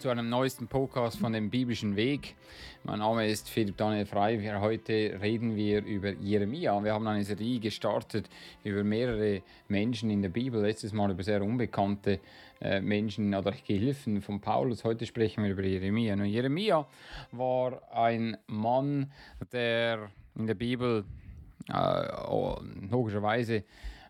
Zu 0.00 0.08
einem 0.08 0.30
neuesten 0.30 0.66
Podcast 0.66 1.18
von 1.18 1.34
dem 1.34 1.50
biblischen 1.50 1.94
Weg. 1.94 2.34
Mein 2.84 3.00
Name 3.00 3.28
ist 3.28 3.50
Philipp 3.50 3.76
Daniel 3.76 4.06
Frei. 4.06 4.40
Heute 4.58 5.18
reden 5.20 5.56
wir 5.56 5.84
über 5.84 6.12
Jeremia. 6.12 6.82
Wir 6.82 6.94
haben 6.94 7.06
eine 7.06 7.22
Serie 7.22 7.60
gestartet 7.60 8.30
über 8.64 8.82
mehrere 8.82 9.42
Menschen 9.68 10.08
in 10.08 10.22
der 10.22 10.30
Bibel. 10.30 10.62
Letztes 10.62 10.94
Mal 10.94 11.10
über 11.10 11.22
sehr 11.22 11.42
unbekannte 11.42 12.18
äh, 12.62 12.80
Menschen 12.80 13.34
oder 13.34 13.52
Gehilfen 13.52 14.22
von 14.22 14.40
Paulus. 14.40 14.84
Heute 14.84 15.04
sprechen 15.04 15.44
wir 15.44 15.50
über 15.50 15.64
Jeremia. 15.64 16.16
Nun, 16.16 16.28
Jeremia 16.28 16.86
war 17.32 17.82
ein 17.92 18.38
Mann, 18.46 19.12
der 19.52 20.08
in 20.34 20.46
der 20.46 20.54
Bibel 20.54 21.04
äh, 21.68 22.08
logischerweise 22.90 23.64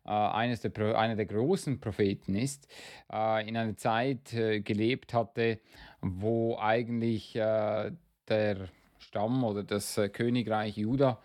eines 0.05 0.61
der, 0.61 0.99
einer 0.99 1.17
der 1.17 1.27
großen 1.27 1.81
Propheten 1.81 2.35
ist, 2.35 2.67
äh, 3.13 3.49
in 3.49 3.57
einer 3.57 3.77
Zeit 3.77 4.33
äh, 4.33 4.61
gelebt 4.61 5.15
hatte, 5.15 5.61
wo 6.01 6.57
eigentlich 6.59 7.33
der 7.35 8.69
Stamm 8.99 9.45
oder 9.45 9.63
das 9.63 10.01
Königreich 10.13 10.77
Juda 10.77 11.21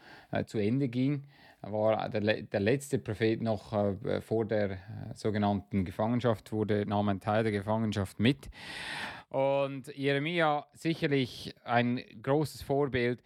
zu 0.48 0.58
Ende 0.58 0.90
ging 0.90 1.24
war 1.72 2.10
der, 2.10 2.44
der 2.44 2.60
letzte 2.60 3.00
Prophet 3.00 3.42
noch 3.42 3.74
äh, 3.74 4.22
vor 4.22 4.46
der 4.46 4.72
äh, 4.72 4.78
sogenannten 5.16 5.86
Gefangenschaft, 5.86 6.52
wurde, 6.52 6.86
nahm 6.86 7.10
ein 7.10 7.20
Teil 7.20 7.44
der 7.44 7.52
Gefangenschaft 7.52 8.20
mit. 8.20 8.50
Und 9.30 9.88
Jeremia 9.96 10.66
sicherlich 10.74 11.54
ein 11.64 12.02
großes 12.22 12.62
Vorbild 12.62 13.24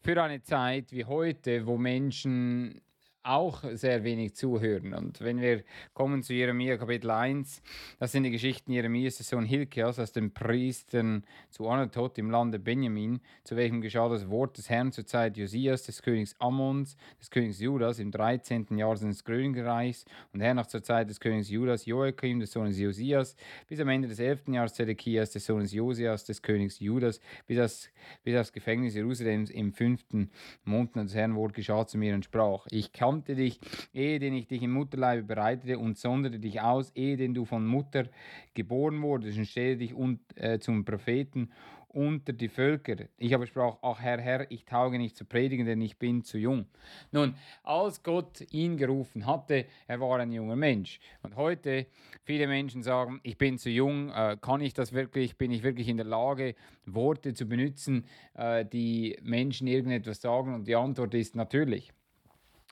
für 0.00 0.22
eine 0.22 0.42
Zeit 0.42 0.92
wie 0.92 1.04
heute, 1.04 1.66
wo 1.66 1.78
Menschen 1.78 2.80
auch 3.28 3.62
sehr 3.74 4.04
wenig 4.04 4.34
zuhören. 4.34 4.94
Und 4.94 5.20
wenn 5.20 5.40
wir 5.40 5.62
kommen 5.92 6.22
zu 6.22 6.32
Jeremia 6.32 6.78
Kapitel 6.78 7.10
1, 7.10 7.62
das 7.98 8.12
sind 8.12 8.22
die 8.22 8.30
Geschichten 8.30 8.72
Jeremias 8.72 9.18
Sohn 9.18 9.44
Hilkias 9.44 9.98
aus 9.98 10.12
den 10.12 10.32
Priestern 10.32 11.24
zu 11.50 11.68
Anatot 11.68 12.16
im 12.16 12.30
Lande 12.30 12.58
Benjamin, 12.58 13.20
zu 13.44 13.56
welchem 13.56 13.82
geschah 13.82 14.08
das 14.08 14.30
Wort 14.30 14.56
des 14.56 14.70
Herrn 14.70 14.92
zur 14.92 15.04
Zeit 15.06 15.36
Josias, 15.36 15.82
des 15.82 16.00
Königs 16.00 16.34
Ammons, 16.38 16.96
des 17.20 17.30
Königs 17.30 17.60
Judas 17.60 17.98
im 17.98 18.10
13. 18.10 18.66
Jahr 18.78 18.96
seines 18.96 19.22
Königreichs 19.24 20.06
und 20.32 20.40
hernach 20.40 20.66
zur 20.66 20.82
Zeit 20.82 21.10
des 21.10 21.20
Königs 21.20 21.50
Judas 21.50 21.84
Joachim, 21.84 22.40
des 22.40 22.52
Sohnes 22.52 22.78
Josias, 22.78 23.36
bis 23.68 23.78
am 23.80 23.88
Ende 23.88 24.08
des 24.08 24.20
11. 24.20 24.48
Jahres 24.48 24.72
Zedekias, 24.72 25.32
des 25.32 25.44
Sohnes 25.44 25.72
Josias, 25.72 26.24
des 26.24 26.40
Königs 26.40 26.80
Judas, 26.80 27.20
bis 27.46 27.58
das, 27.58 27.90
bis 28.24 28.32
das 28.32 28.52
Gefängnis 28.52 28.94
Jerusalems 28.94 29.50
im 29.50 29.74
fünften 29.74 30.30
Monat 30.64 30.78
des 30.96 31.14
Herrn 31.14 31.34
Wort 31.34 31.52
geschah 31.52 31.86
zu 31.86 31.98
mir 31.98 32.14
und 32.14 32.24
sprach, 32.24 32.66
ich 32.70 32.92
kann 32.92 33.17
kannte 33.18 33.34
dich, 33.34 33.58
ehe 33.92 34.20
denn 34.20 34.32
ich 34.34 34.46
dich 34.46 34.62
im 34.62 34.72
Mutterleibe 34.72 35.24
bereitete 35.24 35.76
und 35.76 35.98
sonderte 35.98 36.38
dich 36.38 36.60
aus, 36.60 36.92
ehe 36.94 37.16
denn 37.16 37.34
du 37.34 37.44
von 37.44 37.66
Mutter 37.66 38.04
geboren 38.54 39.02
wurdest 39.02 39.38
und 39.38 39.46
stellte 39.46 39.78
dich 39.78 39.92
und, 39.92 40.20
äh, 40.36 40.60
zum 40.60 40.84
Propheten 40.84 41.50
unter 41.88 42.32
die 42.32 42.48
Völker. 42.48 42.96
Ich 43.16 43.34
aber 43.34 43.46
sprach, 43.46 43.78
ach 43.82 43.98
Herr, 43.98 44.20
Herr, 44.20 44.48
ich 44.52 44.64
tauge 44.64 44.98
nicht 44.98 45.16
zu 45.16 45.24
predigen, 45.24 45.66
denn 45.66 45.80
ich 45.80 45.98
bin 45.98 46.22
zu 46.22 46.38
jung. 46.38 46.66
Nun, 47.10 47.34
als 47.64 48.04
Gott 48.04 48.44
ihn 48.52 48.76
gerufen 48.76 49.26
hatte, 49.26 49.64
er 49.88 49.98
war 49.98 50.20
ein 50.20 50.30
junger 50.30 50.54
Mensch. 50.54 51.00
Und 51.22 51.34
heute, 51.34 51.86
viele 52.22 52.46
Menschen 52.46 52.84
sagen, 52.84 53.18
ich 53.24 53.36
bin 53.36 53.58
zu 53.58 53.68
jung, 53.70 54.10
äh, 54.10 54.36
kann 54.40 54.60
ich 54.60 54.74
das 54.74 54.92
wirklich, 54.92 55.36
bin 55.38 55.50
ich 55.50 55.64
wirklich 55.64 55.88
in 55.88 55.96
der 55.96 56.06
Lage, 56.06 56.54
Worte 56.86 57.34
zu 57.34 57.46
benutzen, 57.46 58.04
äh, 58.34 58.64
die 58.64 59.18
Menschen 59.22 59.66
irgendetwas 59.66 60.20
sagen? 60.20 60.54
Und 60.54 60.68
die 60.68 60.76
Antwort 60.76 61.14
ist 61.14 61.34
natürlich 61.34 61.92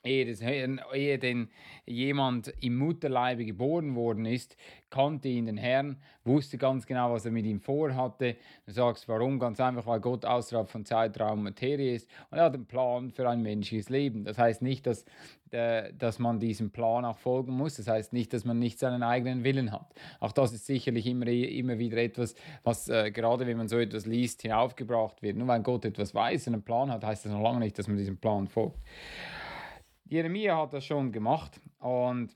ehe, 0.06 0.26
das, 0.26 0.40
ehe 0.40 1.18
denn 1.18 1.48
jemand 1.86 2.52
im 2.60 2.78
Mutterleibe 2.78 3.44
geboren 3.44 3.94
worden 3.94 4.26
ist, 4.26 4.56
kannte 4.90 5.28
ihn 5.28 5.46
den 5.46 5.56
Herrn, 5.56 5.96
wusste 6.24 6.58
ganz 6.58 6.86
genau, 6.86 7.12
was 7.12 7.24
er 7.24 7.30
mit 7.32 7.44
ihm 7.44 7.60
vorhatte. 7.60 8.36
Du 8.66 8.72
sagst, 8.72 9.08
warum? 9.08 9.38
Ganz 9.38 9.60
einfach, 9.60 9.86
weil 9.86 10.00
Gott 10.00 10.24
außerhalb 10.24 10.68
von 10.68 10.84
Zeitraum 10.84 11.42
Materie 11.42 11.94
ist 11.94 12.08
und 12.30 12.38
er 12.38 12.44
hat 12.44 12.54
einen 12.54 12.66
Plan 12.66 13.10
für 13.10 13.28
ein 13.28 13.42
menschliches 13.42 13.88
Leben. 13.88 14.24
Das 14.24 14.38
heißt 14.38 14.62
nicht, 14.62 14.86
dass, 14.86 15.04
äh, 15.50 15.92
dass 15.92 16.18
man 16.18 16.40
diesem 16.40 16.70
Plan 16.70 17.04
auch 17.04 17.18
folgen 17.18 17.52
muss. 17.52 17.76
Das 17.76 17.88
heißt 17.88 18.12
nicht, 18.12 18.32
dass 18.32 18.44
man 18.44 18.58
nicht 18.58 18.78
seinen 18.78 19.02
eigenen 19.02 19.44
Willen 19.44 19.72
hat. 19.72 19.92
Auch 20.20 20.32
das 20.32 20.52
ist 20.52 20.66
sicherlich 20.66 21.06
immer, 21.06 21.26
immer 21.26 21.78
wieder 21.78 21.98
etwas, 21.98 22.34
was 22.64 22.88
äh, 22.88 23.10
gerade 23.10 23.46
wenn 23.46 23.56
man 23.56 23.68
so 23.68 23.78
etwas 23.78 24.06
liest, 24.06 24.42
hinaufgebracht 24.42 25.22
wird. 25.22 25.36
Nur 25.36 25.48
weil 25.48 25.60
Gott 25.62 25.84
etwas 25.84 26.14
weiß 26.14 26.46
und 26.48 26.54
einen 26.54 26.62
Plan 26.62 26.90
hat, 26.90 27.04
heißt 27.04 27.24
das 27.24 27.32
noch 27.32 27.42
lange 27.42 27.60
nicht, 27.60 27.78
dass 27.78 27.88
man 27.88 27.96
diesem 27.96 28.16
Plan 28.16 28.46
folgt. 28.46 28.78
Jeremia 30.08 30.56
hat 30.56 30.72
das 30.72 30.84
schon 30.84 31.10
gemacht 31.10 31.60
und 31.80 32.30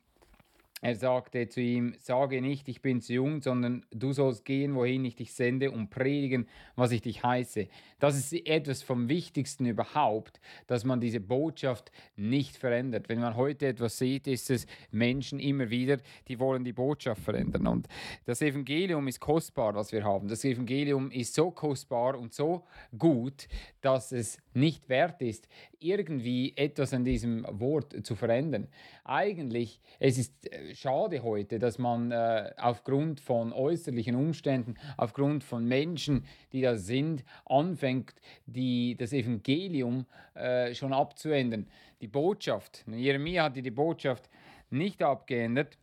er 0.82 0.94
sagte 0.94 1.46
zu 1.48 1.60
ihm, 1.60 1.94
sage 1.98 2.40
nicht, 2.40 2.66
ich 2.68 2.80
bin 2.80 3.02
zu 3.02 3.12
jung, 3.12 3.42
sondern 3.42 3.84
du 3.90 4.14
sollst 4.14 4.46
gehen, 4.46 4.74
wohin 4.74 5.04
ich 5.04 5.14
dich 5.14 5.34
sende 5.34 5.70
und 5.70 5.90
predigen, 5.90 6.48
was 6.74 6.90
ich 6.90 7.02
dich 7.02 7.22
heiße. 7.22 7.68
Das 7.98 8.16
ist 8.16 8.32
etwas 8.46 8.82
vom 8.82 9.10
Wichtigsten 9.10 9.66
überhaupt, 9.66 10.40
dass 10.66 10.84
man 10.84 10.98
diese 10.98 11.20
Botschaft 11.20 11.92
nicht 12.16 12.56
verändert. 12.56 13.10
Wenn 13.10 13.20
man 13.20 13.36
heute 13.36 13.66
etwas 13.66 13.98
sieht, 13.98 14.26
ist 14.26 14.48
es 14.48 14.66
Menschen 14.90 15.38
immer 15.38 15.68
wieder, 15.68 15.98
die 16.28 16.40
wollen 16.40 16.64
die 16.64 16.72
Botschaft 16.72 17.22
verändern. 17.22 17.66
Und 17.66 17.86
das 18.24 18.40
Evangelium 18.40 19.06
ist 19.06 19.20
kostbar, 19.20 19.74
was 19.74 19.92
wir 19.92 20.02
haben. 20.02 20.28
Das 20.28 20.44
Evangelium 20.46 21.10
ist 21.10 21.34
so 21.34 21.50
kostbar 21.50 22.18
und 22.18 22.32
so 22.32 22.64
gut, 22.96 23.48
dass 23.82 24.12
es 24.12 24.38
nicht 24.54 24.88
wert 24.88 25.20
ist, 25.20 25.46
irgendwie 25.80 26.52
etwas 26.56 26.92
an 26.92 27.04
diesem 27.04 27.44
Wort 27.48 28.06
zu 28.06 28.14
verändern. 28.14 28.68
Eigentlich, 29.04 29.80
es 29.98 30.18
ist 30.18 30.52
äh, 30.52 30.74
schade 30.74 31.22
heute, 31.22 31.58
dass 31.58 31.78
man 31.78 32.12
äh, 32.12 32.52
aufgrund 32.58 33.20
von 33.20 33.52
äußerlichen 33.52 34.14
Umständen, 34.14 34.74
aufgrund 34.96 35.42
von 35.42 35.64
Menschen, 35.64 36.24
die 36.52 36.60
da 36.60 36.76
sind, 36.76 37.24
anfängt, 37.46 38.14
die, 38.46 38.94
das 38.96 39.12
Evangelium 39.12 40.06
äh, 40.34 40.74
schon 40.74 40.92
abzuändern. 40.92 41.66
Die 42.00 42.08
Botschaft, 42.08 42.84
Jeremia 42.86 43.44
hatte 43.44 43.62
die 43.62 43.70
Botschaft 43.70 44.28
nicht 44.70 45.02
abgeändert 45.02 45.78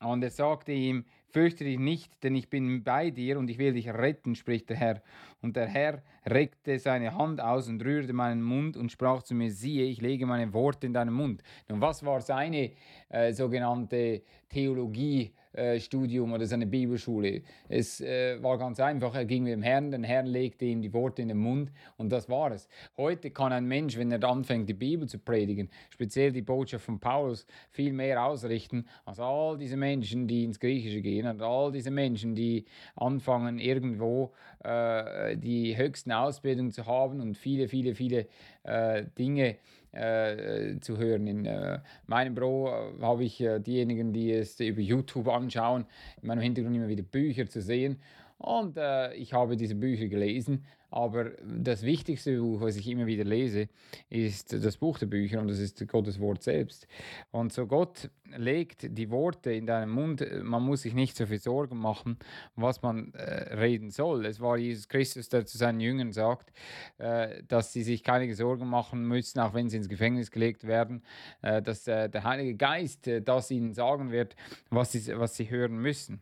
und 0.00 0.22
er 0.22 0.30
sagte 0.30 0.72
ihm, 0.72 1.04
Fürchte 1.34 1.64
dich 1.64 1.80
nicht, 1.80 2.22
denn 2.22 2.36
ich 2.36 2.48
bin 2.48 2.84
bei 2.84 3.10
dir 3.10 3.40
und 3.40 3.50
ich 3.50 3.58
will 3.58 3.72
dich 3.72 3.88
retten, 3.88 4.36
spricht 4.36 4.70
der 4.70 4.76
Herr. 4.76 5.02
Und 5.42 5.56
der 5.56 5.66
Herr 5.66 6.00
reckte 6.24 6.78
seine 6.78 7.18
Hand 7.18 7.40
aus 7.40 7.66
und 7.66 7.84
rührte 7.84 8.12
meinen 8.12 8.40
Mund 8.40 8.76
und 8.76 8.92
sprach 8.92 9.24
zu 9.24 9.34
mir, 9.34 9.50
siehe, 9.50 9.84
ich 9.86 10.00
lege 10.00 10.26
meine 10.26 10.52
Worte 10.52 10.86
in 10.86 10.92
deinen 10.92 11.12
Mund. 11.12 11.42
Nun, 11.68 11.80
was 11.80 12.04
war 12.04 12.20
seine 12.20 12.70
äh, 13.08 13.32
sogenannte 13.32 14.22
Theologie? 14.48 15.32
Äh, 15.54 15.78
Studium 15.78 16.32
oder 16.32 16.46
seine 16.46 16.66
Bibelschule. 16.66 17.42
Es 17.68 18.00
äh, 18.00 18.42
war 18.42 18.58
ganz 18.58 18.80
einfach, 18.80 19.14
er 19.14 19.24
ging 19.24 19.44
mit 19.44 19.52
dem 19.52 19.62
Herrn, 19.62 19.92
der 19.92 20.02
Herr 20.02 20.24
legte 20.24 20.64
ihm 20.64 20.82
die 20.82 20.92
Worte 20.92 21.22
in 21.22 21.28
den 21.28 21.36
Mund 21.36 21.70
und 21.96 22.10
das 22.10 22.28
war 22.28 22.50
es. 22.50 22.68
Heute 22.96 23.30
kann 23.30 23.52
ein 23.52 23.64
Mensch, 23.64 23.96
wenn 23.96 24.10
er 24.10 24.24
anfängt, 24.24 24.68
die 24.68 24.74
Bibel 24.74 25.08
zu 25.08 25.20
predigen, 25.20 25.70
speziell 25.90 26.32
die 26.32 26.42
Botschaft 26.42 26.84
von 26.84 26.98
Paulus, 26.98 27.46
viel 27.70 27.92
mehr 27.92 28.24
ausrichten 28.24 28.86
als 29.04 29.20
all 29.20 29.56
diese 29.56 29.76
Menschen, 29.76 30.26
die 30.26 30.42
ins 30.42 30.58
Griechische 30.58 31.00
gehen 31.00 31.28
und 31.28 31.40
all 31.40 31.70
diese 31.70 31.92
Menschen, 31.92 32.34
die 32.34 32.64
anfangen, 32.96 33.60
irgendwo 33.60 34.32
äh, 34.64 35.36
die 35.36 35.76
höchsten 35.76 36.10
Ausbildungen 36.10 36.72
zu 36.72 36.84
haben 36.86 37.20
und 37.20 37.36
viele, 37.36 37.68
viele, 37.68 37.94
viele 37.94 38.26
äh, 38.64 39.04
Dinge 39.16 39.58
äh, 39.94 40.78
zu 40.80 40.98
hören. 40.98 41.26
In 41.26 41.46
äh, 41.46 41.80
meinem 42.06 42.34
Büro 42.34 42.68
äh, 42.68 43.02
habe 43.02 43.24
ich 43.24 43.40
äh, 43.40 43.60
diejenigen, 43.60 44.12
die 44.12 44.32
es 44.32 44.58
über 44.60 44.80
YouTube 44.80 45.28
anschauen, 45.28 45.86
in 46.20 46.28
meinem 46.28 46.40
Hintergrund 46.40 46.76
immer 46.76 46.88
wieder 46.88 47.02
Bücher 47.02 47.48
zu 47.48 47.60
sehen. 47.60 47.98
Und 48.38 48.76
äh, 48.76 49.14
ich 49.14 49.32
habe 49.32 49.56
diese 49.56 49.74
Bücher 49.74 50.08
gelesen 50.08 50.64
aber 50.94 51.32
das 51.44 51.82
wichtigste 51.82 52.38
Buch, 52.38 52.60
was 52.60 52.76
ich 52.76 52.86
immer 52.86 53.06
wieder 53.06 53.24
lese, 53.24 53.68
ist 54.10 54.52
das 54.52 54.76
Buch 54.76 54.96
der 54.96 55.06
Bücher 55.06 55.40
und 55.40 55.48
das 55.48 55.58
ist 55.58 55.84
Gottes 55.88 56.20
Wort 56.20 56.44
selbst. 56.44 56.86
Und 57.32 57.52
so 57.52 57.66
Gott 57.66 58.10
legt 58.36 58.96
die 58.96 59.10
Worte 59.10 59.50
in 59.50 59.66
deinen 59.66 59.90
Mund. 59.90 60.24
Man 60.44 60.62
muss 60.62 60.82
sich 60.82 60.94
nicht 60.94 61.16
so 61.16 61.26
viel 61.26 61.40
Sorgen 61.40 61.78
machen, 61.78 62.16
was 62.54 62.80
man 62.82 63.12
äh, 63.14 63.54
reden 63.56 63.90
soll. 63.90 64.24
Es 64.24 64.38
war 64.38 64.56
Jesus 64.56 64.86
Christus, 64.86 65.28
der 65.28 65.44
zu 65.46 65.58
seinen 65.58 65.80
Jüngern 65.80 66.12
sagt, 66.12 66.52
äh, 66.98 67.42
dass 67.48 67.72
sie 67.72 67.82
sich 67.82 68.04
keine 68.04 68.32
Sorgen 68.32 68.68
machen 68.68 69.04
müssen, 69.04 69.40
auch 69.40 69.52
wenn 69.52 69.68
sie 69.68 69.78
ins 69.78 69.88
Gefängnis 69.88 70.30
gelegt 70.30 70.64
werden, 70.64 71.02
äh, 71.42 71.60
dass 71.60 71.88
äh, 71.88 72.08
der 72.08 72.22
Heilige 72.22 72.54
Geist 72.54 73.08
äh, 73.08 73.20
das 73.20 73.50
ihnen 73.50 73.74
sagen 73.74 74.12
wird, 74.12 74.36
was 74.70 74.92
sie, 74.92 75.18
was 75.18 75.34
sie 75.34 75.50
hören 75.50 75.76
müssen. 75.76 76.20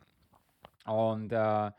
Und 0.87 1.31
äh, 1.31 1.70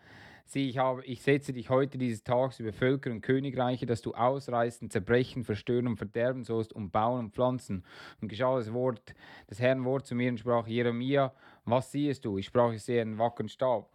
Sieh, 0.54 0.70
ich, 0.70 0.78
habe, 0.78 1.04
ich 1.06 1.24
setze 1.24 1.52
dich 1.52 1.72
heute 1.72 1.98
dieses 1.98 2.24
Tages 2.24 2.60
über 2.60 2.72
Völker 2.72 3.10
und 3.10 3.22
Königreiche, 3.22 3.88
dass 3.88 4.04
du 4.04 4.14
ausreißen, 4.14 4.92
zerbrechen, 4.92 5.44
zerstören 5.44 5.88
und 5.88 5.98
verderben 5.98 6.44
sollst, 6.44 6.74
und 6.74 6.92
bauen 6.92 7.22
und 7.22 7.34
pflanzen. 7.34 7.84
Und 8.22 8.28
geschah 8.28 8.58
das 8.58 8.72
Wort, 8.72 9.16
das 9.48 9.60
Herrn 9.60 9.84
Wort 9.84 10.06
zu 10.06 10.14
mir 10.14 10.30
und 10.30 10.40
sprach, 10.40 10.68
Jeremia, 10.68 11.34
was 11.66 11.92
siehst 11.92 12.24
du? 12.26 12.38
Ich 12.38 12.46
sprach, 12.46 12.72
ich 12.72 12.84
sehe 12.84 13.02
einen 13.02 13.18
wackeren 13.18 13.50
Stab. 13.50 13.90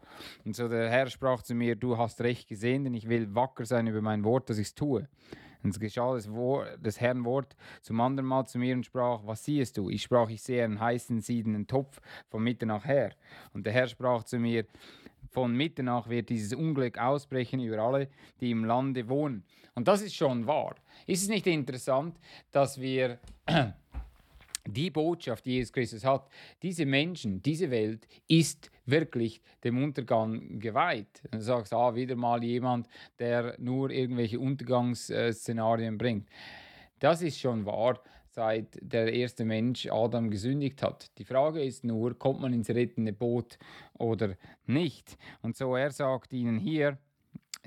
Und 0.44 0.56
so 0.56 0.66
der 0.66 0.90
Herr 0.90 1.06
sprach 1.06 1.42
zu 1.42 1.54
mir, 1.54 1.76
du 1.76 1.96
hast 1.96 2.20
recht 2.22 2.48
gesehen, 2.48 2.82
denn 2.82 2.94
ich 2.94 3.08
will 3.08 3.32
wacker 3.36 3.64
sein 3.64 3.86
über 3.86 4.02
mein 4.02 4.24
Wort, 4.24 4.50
dass 4.50 4.58
ich 4.58 4.66
es 4.66 4.74
tue. 4.74 5.06
Und 5.62 5.70
es 5.70 5.78
geschah 5.78 6.14
das, 6.14 6.28
Wort, 6.32 6.76
das 6.82 7.00
Herrn 7.00 7.24
Wort 7.24 7.54
zum 7.82 8.00
anderen 8.00 8.28
Mal 8.28 8.46
zu 8.46 8.58
mir 8.58 8.74
und 8.74 8.84
sprach, 8.84 9.20
was 9.24 9.44
siehst 9.44 9.76
du? 9.76 9.90
Ich 9.90 10.02
sprach, 10.02 10.28
ich 10.28 10.42
sehe 10.42 10.64
einen 10.64 10.80
heißen, 10.80 11.20
siedenden 11.20 11.68
Topf 11.68 12.00
von 12.28 12.42
Mitternacht 12.42 12.86
her. 12.86 13.12
Und 13.52 13.64
der 13.64 13.72
Herr 13.72 13.86
sprach 13.86 14.24
zu 14.24 14.40
mir, 14.40 14.66
von 15.38 15.54
Mitternacht 15.54 16.10
wird 16.10 16.30
dieses 16.30 16.52
Unglück 16.52 16.98
ausbrechen 16.98 17.60
über 17.60 17.78
alle, 17.78 18.08
die 18.40 18.50
im 18.50 18.64
Lande 18.64 19.08
wohnen. 19.08 19.44
Und 19.76 19.86
das 19.86 20.02
ist 20.02 20.16
schon 20.16 20.48
wahr. 20.48 20.74
Ist 21.06 21.22
es 21.22 21.28
nicht 21.28 21.46
interessant, 21.46 22.18
dass 22.50 22.80
wir 22.80 23.20
die 24.66 24.90
Botschaft, 24.90 25.46
die 25.46 25.52
Jesus 25.52 25.72
Christus 25.72 26.04
hat, 26.04 26.28
diese 26.60 26.86
Menschen, 26.86 27.40
diese 27.40 27.70
Welt 27.70 28.08
ist 28.26 28.68
wirklich 28.84 29.40
dem 29.62 29.80
Untergang 29.80 30.58
geweiht. 30.58 31.22
Du 31.30 31.40
sagst, 31.40 31.72
ah, 31.72 31.94
wieder 31.94 32.16
mal 32.16 32.42
jemand, 32.42 32.88
der 33.20 33.54
nur 33.60 33.90
irgendwelche 33.90 34.40
Untergangsszenarien 34.40 35.98
bringt. 35.98 36.28
Das 36.98 37.22
ist 37.22 37.38
schon 37.38 37.64
wahr, 37.64 38.00
seit 38.38 38.78
der 38.80 39.12
erste 39.12 39.44
Mensch 39.44 39.88
Adam 39.90 40.30
gesündigt 40.30 40.80
hat. 40.80 41.10
Die 41.18 41.24
Frage 41.24 41.60
ist 41.60 41.82
nur, 41.82 42.16
kommt 42.16 42.40
man 42.40 42.52
ins 42.52 42.70
rettende 42.70 43.12
Boot 43.12 43.58
oder 43.94 44.36
nicht? 44.64 45.18
Und 45.42 45.56
so 45.56 45.74
er 45.74 45.90
sagt 45.90 46.32
ihnen 46.32 46.56
hier, 46.56 46.98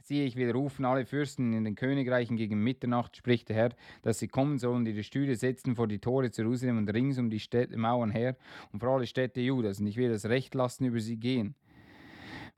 Siehe, 0.01 0.23
ich 0.23 0.38
will 0.38 0.50
rufen 0.50 0.85
alle 0.85 1.06
Fürsten 1.06 1.51
in 1.51 1.65
den 1.65 1.75
Königreichen 1.75 2.38
gegen 2.38 2.63
Mitternacht, 2.63 3.18
spricht 3.18 3.50
der 3.50 3.57
Herr, 3.57 3.69
dass 4.01 4.19
sie 4.19 4.29
kommen 4.29 4.59
sollen, 4.59 4.85
ihre 4.85 5.03
Stühle 5.03 5.35
setzen 5.35 5.75
vor 5.75 5.89
die 5.89 6.00
Tore 6.00 6.31
zu 6.31 6.44
Jerusalem 6.44 6.77
und 6.77 6.94
rings 6.94 7.17
um 7.17 7.29
die 7.29 7.41
Städte, 7.41 7.75
Mauern 7.75 8.09
her 8.09 8.38
und 8.71 8.79
vor 8.79 8.95
alle 8.95 9.07
Städte 9.07 9.41
Judas. 9.41 9.81
Und 9.81 9.88
ich 9.88 9.97
will 9.97 10.09
das 10.09 10.25
Recht 10.25 10.56
lassen 10.56 10.85
über 10.85 11.01
sie 11.01 11.17
gehen 11.17 11.53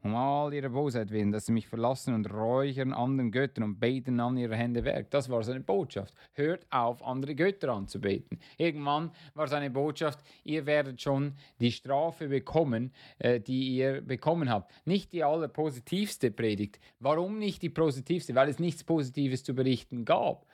um 0.04 0.16
all 0.16 0.54
ihre 0.54 0.70
Bosheit 0.70 1.12
willen, 1.12 1.32
dass 1.32 1.46
sie 1.46 1.54
mich 1.54 1.68
verlassen 1.68 2.14
und 2.14 2.32
räuchern 2.32 2.94
anderen 2.94 3.32
Göttern 3.32 3.64
und 3.64 3.80
beten 3.80 4.20
an 4.20 4.38
ihre 4.38 4.56
Hände 4.56 4.84
Werk. 4.84 5.10
Das 5.12 5.30
war 5.30 5.44
seine 5.44 5.62
Botschaft. 5.62 6.14
Hört 6.34 6.68
auf, 6.70 7.02
andere 7.04 7.36
Götter 7.36 7.70
anzubeten. 7.70 8.38
Irgendwann 8.58 9.12
war 9.34 9.48
seine 9.48 9.72
Botschaft, 9.72 10.20
ihr 10.44 10.66
werdet 10.66 11.02
schon 11.02 11.34
die 11.60 11.72
Strafe 11.72 12.28
bekommen, 12.28 12.92
äh, 13.20 13.40
die 13.40 13.76
ihr 13.76 14.02
bekommen 14.02 14.50
habt. 14.50 14.72
Nicht 14.86 15.14
die 15.14 15.24
allerpositivste 15.24 16.32
Predigt. 16.32 16.80
Warum 17.00 17.40
nicht 17.40 17.62
die 17.62 17.70
positivste? 17.70 18.36
Weil 18.36 18.50
es 18.50 18.60
nichts 18.60 18.84
Positives 18.84 19.44
zu 19.44 19.56
berichten 19.56 20.04
gab. 20.04 20.46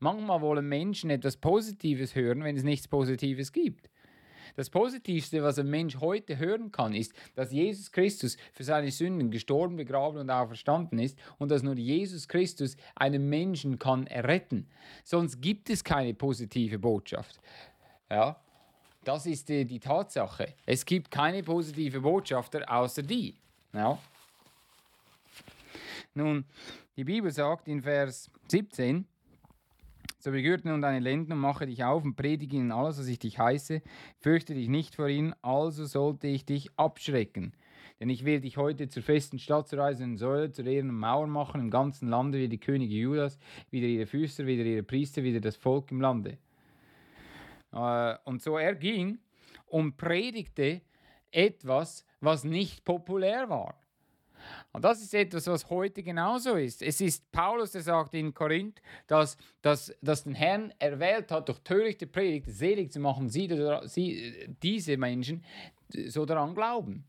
Manchmal 0.00 0.40
wollen 0.42 0.68
Menschen 0.68 1.10
etwas 1.10 1.36
Positives 1.36 2.14
hören, 2.14 2.44
wenn 2.44 2.56
es 2.56 2.62
nichts 2.62 2.86
Positives 2.86 3.52
gibt. 3.52 3.88
Das 4.58 4.70
Positivste, 4.70 5.40
was 5.44 5.56
ein 5.60 5.70
Mensch 5.70 5.98
heute 6.00 6.36
hören 6.36 6.72
kann, 6.72 6.92
ist, 6.92 7.12
dass 7.36 7.52
Jesus 7.52 7.92
Christus 7.92 8.36
für 8.52 8.64
seine 8.64 8.90
Sünden 8.90 9.30
gestorben, 9.30 9.76
begraben 9.76 10.18
und 10.18 10.30
auferstanden 10.30 10.98
ist 10.98 11.16
und 11.38 11.52
dass 11.52 11.62
nur 11.62 11.76
Jesus 11.76 12.26
Christus 12.26 12.76
einen 12.96 13.28
Menschen 13.28 13.78
kann 13.78 14.08
erretten. 14.08 14.66
Sonst 15.04 15.40
gibt 15.40 15.70
es 15.70 15.84
keine 15.84 16.12
positive 16.12 16.76
Botschaft. 16.80 17.38
Ja, 18.10 18.40
das 19.04 19.26
ist 19.26 19.48
die, 19.48 19.64
die 19.64 19.78
Tatsache. 19.78 20.54
Es 20.66 20.84
gibt 20.84 21.12
keine 21.12 21.44
positive 21.44 22.00
Botschafter 22.00 22.68
außer 22.68 23.04
die. 23.04 23.36
Ja. 23.72 23.96
Nun, 26.14 26.44
die 26.96 27.04
Bibel 27.04 27.30
sagt 27.30 27.68
in 27.68 27.80
Vers 27.80 28.28
17, 28.48 29.06
so 30.28 30.32
begürte 30.32 30.68
nun 30.68 30.82
deine 30.82 30.98
Lenden 30.98 31.32
und 31.32 31.38
mache 31.38 31.64
dich 31.64 31.84
auf 31.84 32.04
und 32.04 32.14
predige 32.14 32.56
ihnen 32.56 32.70
alles, 32.70 32.98
was 32.98 33.06
ich 33.06 33.18
dich 33.18 33.38
heiße. 33.38 33.80
Fürchte 34.18 34.52
dich 34.52 34.68
nicht 34.68 34.94
vor 34.94 35.08
ihnen, 35.08 35.34
also 35.40 35.86
sollte 35.86 36.26
ich 36.26 36.44
dich 36.44 36.68
abschrecken. 36.76 37.54
Denn 37.98 38.10
ich 38.10 38.26
will 38.26 38.38
dich 38.42 38.58
heute 38.58 38.88
zur 38.88 39.02
festen 39.02 39.38
Stadt, 39.38 39.68
zur 39.68 39.78
eisernen 39.78 40.18
Säule, 40.18 40.50
zur 40.50 40.66
ehernen 40.66 40.94
Mauer 40.94 41.26
machen, 41.28 41.62
im 41.62 41.70
ganzen 41.70 42.10
Lande 42.10 42.38
wie 42.38 42.48
die 42.50 42.60
Könige 42.60 42.94
Judas, 42.94 43.38
wieder 43.70 43.86
ihre 43.86 44.04
Füße, 44.04 44.46
wieder 44.46 44.64
ihre 44.64 44.82
Priester, 44.82 45.22
wieder 45.22 45.40
das 45.40 45.56
Volk 45.56 45.90
im 45.92 46.02
Lande. 46.02 46.36
Äh, 47.72 48.14
und 48.24 48.42
so 48.42 48.58
er 48.58 48.74
ging 48.74 49.20
und 49.64 49.96
predigte 49.96 50.82
etwas, 51.30 52.04
was 52.20 52.44
nicht 52.44 52.84
populär 52.84 53.48
war. 53.48 53.80
Und 54.72 54.84
das 54.84 55.02
ist 55.02 55.14
etwas, 55.14 55.46
was 55.46 55.68
heute 55.70 56.02
genauso 56.02 56.54
ist. 56.54 56.82
Es 56.82 57.00
ist 57.00 57.30
Paulus, 57.32 57.72
der 57.72 57.82
sagt 57.82 58.14
in 58.14 58.34
Korinth, 58.34 58.80
dass, 59.06 59.36
dass, 59.62 59.94
dass 60.02 60.24
den 60.24 60.34
Herrn 60.34 60.72
erwählt 60.78 61.30
hat, 61.30 61.48
durch 61.48 61.58
törichte 61.60 62.06
Predigt 62.06 62.46
selig 62.48 62.92
zu 62.92 63.00
machen, 63.00 63.28
sie, 63.28 63.48
sie, 63.84 64.48
diese 64.62 64.96
Menschen 64.96 65.44
so 66.08 66.24
daran 66.26 66.54
glauben. 66.54 67.04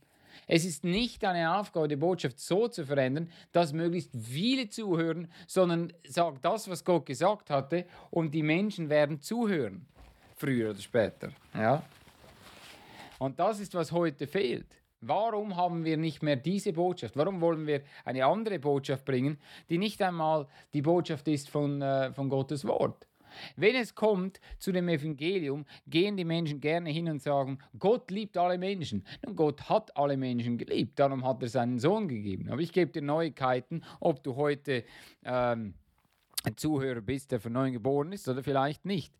Es 0.48 0.66
ist 0.66 0.84
nicht 0.84 1.24
eine 1.24 1.58
Aufgabe, 1.58 1.88
die 1.88 1.96
Botschaft 1.96 2.40
so 2.40 2.68
zu 2.68 2.84
verändern, 2.84 3.32
dass 3.52 3.72
möglichst 3.72 4.12
viele 4.16 4.68
zuhören, 4.68 5.28
sondern 5.46 5.94
sagt 6.08 6.44
das, 6.44 6.68
was 6.68 6.84
Gott 6.84 7.06
gesagt 7.06 7.52
hatte, 7.52 7.86
und 8.10 8.34
die 8.34 8.42
Menschen 8.42 8.90
werden 8.90 9.22
zuhören, 9.22 9.86
früher 10.36 10.72
oder 10.72 10.80
später. 10.80 11.30
Ja? 11.54 11.84
Und 13.20 13.40
das 13.40 13.60
ist, 13.60 13.76
was 13.76 13.92
heute 13.92 14.26
fehlt. 14.26 14.66
Warum 15.02 15.56
haben 15.56 15.86
wir 15.86 15.98
nicht 15.98 16.24
mehr 16.24 16.36
diese 16.36 16.74
Botschaft? 16.74 17.16
Warum 17.16 17.40
wollen 17.40 17.66
wir 17.66 17.82
eine 18.04 18.26
andere 18.26 18.60
Botschaft 18.60 19.06
bringen, 19.06 19.38
die 19.70 19.78
nicht 19.78 20.02
einmal 20.02 20.48
die 20.74 20.82
Botschaft 20.82 21.28
ist 21.28 21.50
von, 21.50 21.82
äh, 21.82 22.12
von 22.12 22.30
Gottes 22.30 22.66
Wort? 22.66 23.08
Wenn 23.56 23.76
es 23.76 23.96
kommt 23.96 24.40
zu 24.58 24.72
dem 24.72 24.90
Evangelium, 24.90 25.66
gehen 25.88 26.18
die 26.18 26.26
Menschen 26.26 26.60
gerne 26.60 26.90
hin 26.90 27.10
und 27.10 27.22
sagen, 27.22 27.60
Gott 27.78 28.12
liebt 28.12 28.38
alle 28.38 28.58
Menschen. 28.58 29.06
Nun, 29.26 29.36
Gott 29.36 29.70
hat 29.70 29.96
alle 29.96 30.18
Menschen 30.18 30.58
geliebt, 30.58 31.00
darum 31.00 31.26
hat 31.26 31.42
er 31.42 31.50
seinen 31.50 31.80
Sohn 31.80 32.08
gegeben. 32.08 32.50
Aber 32.50 32.62
ich 32.62 32.74
gebe 32.74 32.92
dir 32.92 33.02
Neuigkeiten, 33.02 33.84
ob 34.00 34.24
du 34.24 34.36
heute 34.36 34.84
ähm, 35.24 35.76
Zuhörer 36.56 37.02
bist, 37.02 37.32
der 37.32 37.40
von 37.40 37.54
neuem 37.54 37.74
geboren 37.74 38.12
ist 38.12 38.28
oder 38.28 38.44
vielleicht 38.44 38.86
nicht. 38.86 39.14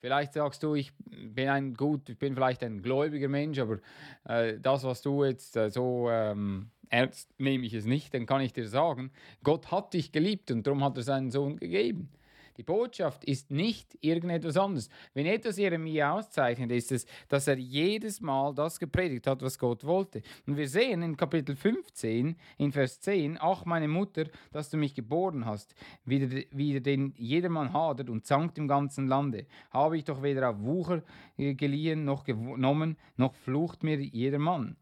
Vielleicht 0.00 0.34
sagst 0.34 0.62
du, 0.62 0.74
ich 0.74 0.92
bin 0.98 1.48
ein 1.48 1.74
gut, 1.74 2.10
ich 2.10 2.18
bin 2.18 2.34
vielleicht 2.34 2.62
ein 2.62 2.82
gläubiger 2.82 3.28
Mensch, 3.28 3.58
aber 3.58 3.78
äh, 4.24 4.58
das, 4.60 4.84
was 4.84 5.00
du 5.00 5.24
jetzt 5.24 5.56
äh, 5.56 5.70
so 5.70 6.10
ähm, 6.10 6.70
ernst 6.90 7.30
nehme 7.38 7.64
ich 7.64 7.72
es 7.72 7.86
nicht, 7.86 8.12
dann 8.12 8.26
kann 8.26 8.42
ich 8.42 8.52
dir 8.52 8.68
sagen, 8.68 9.12
Gott 9.42 9.70
hat 9.70 9.94
dich 9.94 10.12
geliebt 10.12 10.50
und 10.50 10.66
darum 10.66 10.84
hat 10.84 10.96
er 10.98 11.04
seinen 11.04 11.30
Sohn 11.30 11.56
gegeben. 11.56 12.10
Die 12.56 12.62
Botschaft 12.62 13.24
ist 13.24 13.50
nicht 13.50 13.98
irgendetwas 14.00 14.56
anderes. 14.56 14.88
Wenn 15.12 15.26
etwas 15.26 15.58
Jeremia 15.58 16.12
auszeichnet, 16.12 16.70
ist 16.70 16.92
es, 16.92 17.06
dass 17.28 17.48
er 17.48 17.58
jedes 17.58 18.20
Mal 18.20 18.54
das 18.54 18.78
gepredigt 18.78 19.26
hat, 19.26 19.42
was 19.42 19.58
Gott 19.58 19.84
wollte. 19.84 20.22
Und 20.46 20.56
wir 20.56 20.68
sehen 20.68 21.02
in 21.02 21.16
Kapitel 21.16 21.56
15, 21.56 22.36
in 22.58 22.72
Vers 22.72 23.00
10, 23.00 23.38
ach 23.40 23.64
meine 23.64 23.88
Mutter, 23.88 24.26
dass 24.52 24.70
du 24.70 24.76
mich 24.76 24.94
geboren 24.94 25.44
hast, 25.44 25.74
wieder, 26.04 26.44
wieder 26.50 26.80
den 26.80 27.12
jedermann 27.16 27.72
hadert 27.72 28.08
und 28.08 28.24
zankt 28.24 28.56
im 28.58 28.68
ganzen 28.68 29.08
Lande. 29.08 29.46
Habe 29.70 29.96
ich 29.96 30.04
doch 30.04 30.22
weder 30.22 30.50
auf 30.50 30.60
Wucher 30.60 31.02
äh, 31.36 31.54
geliehen, 31.54 32.04
noch 32.04 32.24
genommen, 32.24 32.96
noch 33.16 33.34
flucht 33.34 33.82
mir 33.82 34.00
jedermann. 34.00 34.76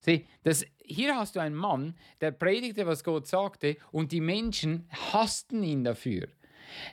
Sieh, 0.00 0.24
das, 0.44 0.64
hier 0.84 1.16
hast 1.16 1.34
du 1.34 1.40
einen 1.40 1.56
Mann, 1.56 1.96
der 2.20 2.30
predigte, 2.30 2.86
was 2.86 3.02
Gott 3.02 3.26
sagte, 3.26 3.76
und 3.90 4.12
die 4.12 4.20
Menschen 4.20 4.88
hassten 5.12 5.64
ihn 5.64 5.82
dafür. 5.82 6.28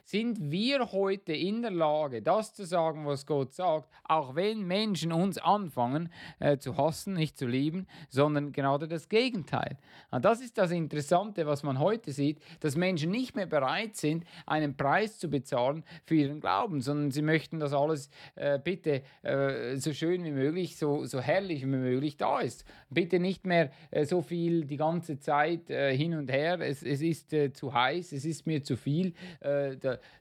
Sind 0.03 0.51
wir 0.51 0.91
heute 0.91 1.33
in 1.33 1.61
der 1.61 1.71
Lage, 1.71 2.21
das 2.21 2.53
zu 2.53 2.65
sagen, 2.65 3.05
was 3.05 3.25
Gott 3.25 3.53
sagt, 3.53 3.89
auch 4.03 4.35
wenn 4.35 4.63
Menschen 4.63 5.11
uns 5.11 5.37
anfangen 5.37 6.11
äh, 6.39 6.57
zu 6.57 6.77
hassen, 6.77 7.13
nicht 7.13 7.37
zu 7.37 7.47
lieben, 7.47 7.87
sondern 8.09 8.51
gerade 8.51 8.87
das 8.87 9.09
Gegenteil? 9.09 9.77
Und 10.11 10.25
das 10.25 10.41
ist 10.41 10.57
das 10.57 10.71
Interessante, 10.71 11.45
was 11.45 11.63
man 11.63 11.79
heute 11.79 12.11
sieht, 12.11 12.39
dass 12.59 12.75
Menschen 12.75 13.11
nicht 13.11 13.35
mehr 13.35 13.45
bereit 13.45 13.95
sind, 13.95 14.25
einen 14.45 14.75
Preis 14.75 15.19
zu 15.19 15.29
bezahlen 15.29 15.83
für 16.05 16.15
ihren 16.15 16.39
Glauben, 16.39 16.81
sondern 16.81 17.11
sie 17.11 17.21
möchten, 17.21 17.59
dass 17.59 17.73
alles 17.73 18.09
äh, 18.35 18.59
bitte 18.59 19.03
äh, 19.21 19.75
so 19.77 19.93
schön 19.93 20.23
wie 20.23 20.31
möglich, 20.31 20.77
so, 20.77 21.05
so 21.05 21.19
herrlich 21.19 21.63
wie 21.63 21.67
möglich 21.67 22.17
da 22.17 22.39
ist. 22.39 22.65
Bitte 22.89 23.19
nicht 23.19 23.45
mehr 23.45 23.71
äh, 23.91 24.05
so 24.05 24.21
viel 24.21 24.65
die 24.65 24.77
ganze 24.77 25.19
Zeit 25.19 25.69
äh, 25.69 25.95
hin 25.95 26.13
und 26.15 26.31
her, 26.31 26.59
es, 26.59 26.83
es 26.83 27.01
ist 27.01 27.33
äh, 27.33 27.53
zu 27.53 27.73
heiß, 27.73 28.11
es 28.11 28.25
ist 28.25 28.45
mir 28.45 28.63
zu 28.63 28.77
viel 28.77 29.13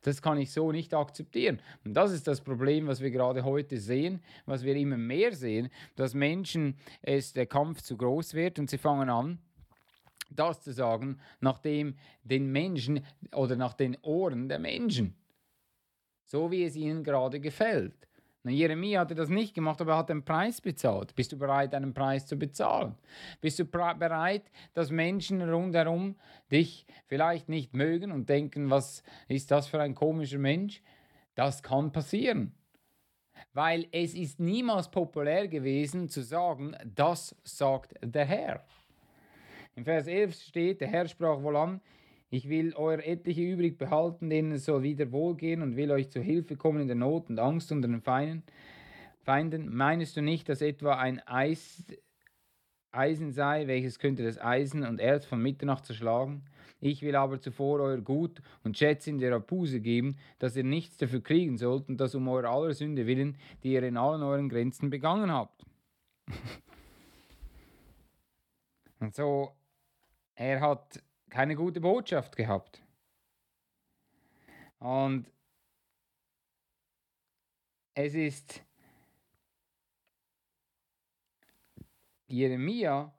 das 0.02 0.22
kann 0.22 0.38
ich 0.38 0.52
so 0.52 0.72
nicht 0.72 0.94
akzeptieren. 0.94 1.60
Und 1.84 1.94
das 1.94 2.12
ist 2.12 2.26
das 2.26 2.40
Problem, 2.40 2.86
was 2.86 3.00
wir 3.00 3.10
gerade 3.10 3.44
heute 3.44 3.78
sehen, 3.78 4.22
was 4.46 4.62
wir 4.62 4.76
immer 4.76 4.96
mehr 4.96 5.34
sehen, 5.34 5.70
dass 5.96 6.14
Menschen, 6.14 6.76
es 7.02 7.32
der 7.32 7.46
Kampf 7.46 7.82
zu 7.82 7.96
groß 7.96 8.34
wird 8.34 8.58
und 8.58 8.70
sie 8.70 8.78
fangen 8.78 9.10
an, 9.10 9.38
das 10.30 10.62
zu 10.62 10.72
sagen, 10.72 11.18
nach 11.40 11.58
den 11.58 11.96
Menschen 12.24 13.04
oder 13.34 13.56
nach 13.56 13.74
den 13.74 13.96
Ohren 14.02 14.48
der 14.48 14.58
Menschen. 14.58 15.14
So 16.24 16.50
wie 16.50 16.64
es 16.64 16.76
ihnen 16.76 17.04
gerade 17.04 17.40
gefällt. 17.40 18.08
Na, 18.44 18.50
Jeremia 18.50 19.00
hatte 19.00 19.14
das 19.14 19.28
nicht 19.28 19.54
gemacht, 19.54 19.80
aber 19.80 19.92
er 19.92 19.98
hat 19.98 20.10
einen 20.10 20.24
Preis 20.24 20.60
bezahlt. 20.60 21.14
Bist 21.14 21.30
du 21.30 21.38
bereit, 21.38 21.74
einen 21.74 21.94
Preis 21.94 22.26
zu 22.26 22.36
bezahlen? 22.36 22.96
Bist 23.40 23.58
du 23.60 23.64
bereit, 23.64 24.50
dass 24.74 24.90
Menschen 24.90 25.42
rundherum 25.42 26.16
dich 26.50 26.86
vielleicht 27.06 27.48
nicht 27.48 27.74
mögen 27.74 28.10
und 28.10 28.28
denken, 28.28 28.68
was 28.68 29.04
ist 29.28 29.52
das 29.52 29.68
für 29.68 29.80
ein 29.80 29.94
komischer 29.94 30.38
Mensch? 30.38 30.82
Das 31.36 31.62
kann 31.62 31.92
passieren. 31.92 32.52
Weil 33.52 33.86
es 33.92 34.14
ist 34.14 34.40
niemals 34.40 34.90
populär 34.90 35.46
gewesen 35.46 36.08
zu 36.08 36.22
sagen, 36.22 36.76
das 36.84 37.36
sagt 37.44 37.94
der 38.02 38.24
Herr. 38.24 38.64
In 39.76 39.84
Vers 39.84 40.06
11 40.06 40.34
steht, 40.34 40.80
der 40.80 40.88
Herr 40.88 41.06
sprach 41.06 41.40
wohl 41.42 41.56
an, 41.56 41.80
ich 42.32 42.48
will 42.48 42.72
euer 42.76 43.00
etliche 43.00 43.42
übrig 43.42 43.76
behalten, 43.76 44.30
denen 44.30 44.52
es 44.52 44.64
soll 44.64 44.82
wieder 44.82 45.12
wohlgehen 45.12 45.60
und 45.60 45.76
will 45.76 45.90
euch 45.90 46.08
zu 46.08 46.18
Hilfe 46.18 46.56
kommen 46.56 46.80
in 46.80 46.86
der 46.86 46.96
Not 46.96 47.28
und 47.28 47.38
Angst 47.38 47.70
unter 47.70 47.88
den 47.88 48.00
Feinden. 48.00 48.42
Feinden. 49.20 49.68
Meinst 49.68 50.16
du 50.16 50.22
nicht, 50.22 50.48
dass 50.48 50.62
etwa 50.62 50.94
ein 50.94 51.20
Eis, 51.26 51.84
Eisen 52.90 53.32
sei, 53.32 53.66
welches 53.66 53.98
könnte 53.98 54.24
das 54.24 54.40
Eisen 54.40 54.82
und 54.82 54.98
Erz 54.98 55.26
von 55.26 55.42
Mitternacht 55.42 55.84
zerschlagen? 55.84 56.46
Ich 56.80 57.02
will 57.02 57.16
aber 57.16 57.38
zuvor 57.38 57.80
euer 57.80 58.00
Gut 58.00 58.40
und 58.64 58.78
Schätze 58.78 59.10
in 59.10 59.18
der 59.18 59.34
Abuse 59.34 59.80
geben, 59.80 60.16
dass 60.38 60.56
ihr 60.56 60.64
nichts 60.64 60.96
dafür 60.96 61.22
kriegen 61.22 61.58
sollt 61.58 61.90
und 61.90 61.98
das 61.98 62.14
um 62.14 62.26
eurer 62.28 62.48
aller 62.48 62.72
Sünde 62.72 63.06
willen, 63.06 63.36
die 63.62 63.74
ihr 63.74 63.82
in 63.82 63.98
allen 63.98 64.22
euren 64.22 64.48
Grenzen 64.48 64.88
begangen 64.88 65.30
habt. 65.30 65.66
und 69.00 69.14
so, 69.14 69.52
er 70.34 70.62
hat 70.62 71.02
keine 71.32 71.56
gute 71.56 71.80
Botschaft 71.80 72.36
gehabt. 72.36 72.82
Und 74.78 75.32
es 77.94 78.14
ist 78.14 78.62
Jeremia, 82.26 83.14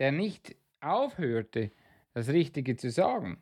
der 0.00 0.10
nicht 0.10 0.56
aufhörte, 0.80 1.70
das 2.12 2.28
Richtige 2.28 2.76
zu 2.76 2.90
sagen. 2.90 3.40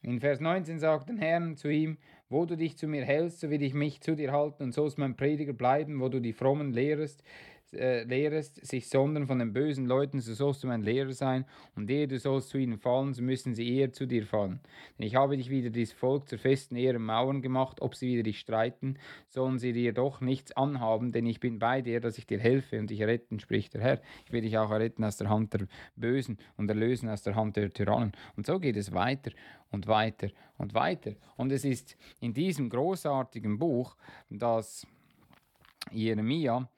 In 0.00 0.18
Vers 0.18 0.40
19 0.40 0.78
sagt 0.78 1.10
der 1.10 1.18
Herr 1.18 1.56
zu 1.56 1.68
ihm, 1.68 1.98
wo 2.30 2.46
du 2.46 2.56
dich 2.56 2.78
zu 2.78 2.88
mir 2.88 3.04
hältst, 3.04 3.40
so 3.40 3.50
will 3.50 3.62
ich 3.62 3.74
mich 3.74 4.00
zu 4.00 4.16
dir 4.16 4.32
halten 4.32 4.62
und 4.62 4.72
so 4.72 4.86
ist 4.86 4.96
mein 4.96 5.14
Prediger 5.14 5.52
bleiben, 5.52 6.00
wo 6.00 6.08
du 6.08 6.20
die 6.20 6.32
Frommen 6.32 6.72
lehrest, 6.72 7.22
äh, 7.72 8.04
lehrest, 8.04 8.64
sich 8.66 8.88
sondern 8.88 9.26
von 9.26 9.38
den 9.38 9.52
bösen 9.52 9.86
Leuten, 9.86 10.20
so 10.20 10.34
sollst 10.34 10.62
du 10.62 10.66
mein 10.66 10.82
Lehrer 10.82 11.12
sein, 11.12 11.44
und 11.74 11.90
ehe 11.90 12.06
du 12.06 12.18
sollst 12.18 12.50
zu 12.50 12.58
ihnen 12.58 12.78
fallen, 12.78 13.14
so 13.14 13.22
müssen 13.22 13.54
sie 13.54 13.76
eher 13.76 13.92
zu 13.92 14.06
dir 14.06 14.26
fallen. 14.26 14.60
Denn 14.98 15.06
ich 15.06 15.14
habe 15.14 15.36
dich 15.36 15.50
wieder 15.50 15.70
dieses 15.70 15.94
Volk 15.94 16.28
zur 16.28 16.38
festen 16.38 16.76
Ehre 16.76 16.98
Mauern 16.98 17.42
gemacht, 17.42 17.80
ob 17.80 17.94
sie 17.94 18.08
wieder 18.08 18.22
dich 18.22 18.40
streiten, 18.40 18.98
sollen 19.28 19.58
sie 19.58 19.72
dir 19.72 19.92
doch 19.92 20.20
nichts 20.20 20.52
anhaben, 20.52 21.12
denn 21.12 21.26
ich 21.26 21.40
bin 21.40 21.58
bei 21.58 21.82
dir, 21.82 22.00
dass 22.00 22.18
ich 22.18 22.26
dir 22.26 22.38
helfe 22.38 22.78
und 22.78 22.90
dich 22.90 23.02
retten, 23.02 23.40
spricht 23.40 23.74
der 23.74 23.80
Herr. 23.80 24.00
Ich 24.26 24.32
will 24.32 24.42
dich 24.42 24.58
auch 24.58 24.70
retten 24.70 25.04
aus 25.04 25.16
der 25.16 25.28
Hand 25.28 25.54
der 25.54 25.66
Bösen 25.96 26.38
und 26.56 26.68
erlösen 26.68 27.08
aus 27.08 27.22
der 27.22 27.34
Hand 27.34 27.56
der 27.56 27.70
Tyrannen. 27.70 28.12
Und 28.36 28.46
so 28.46 28.58
geht 28.58 28.76
es 28.76 28.92
weiter 28.92 29.30
und 29.70 29.86
weiter 29.86 30.28
und 30.58 30.74
weiter. 30.74 31.12
Und 31.36 31.52
es 31.52 31.64
ist 31.64 31.96
in 32.20 32.34
diesem 32.34 32.68
großartigen 32.68 33.58
Buch, 33.58 33.96
das 34.30 34.86
Jeremia 35.90 36.68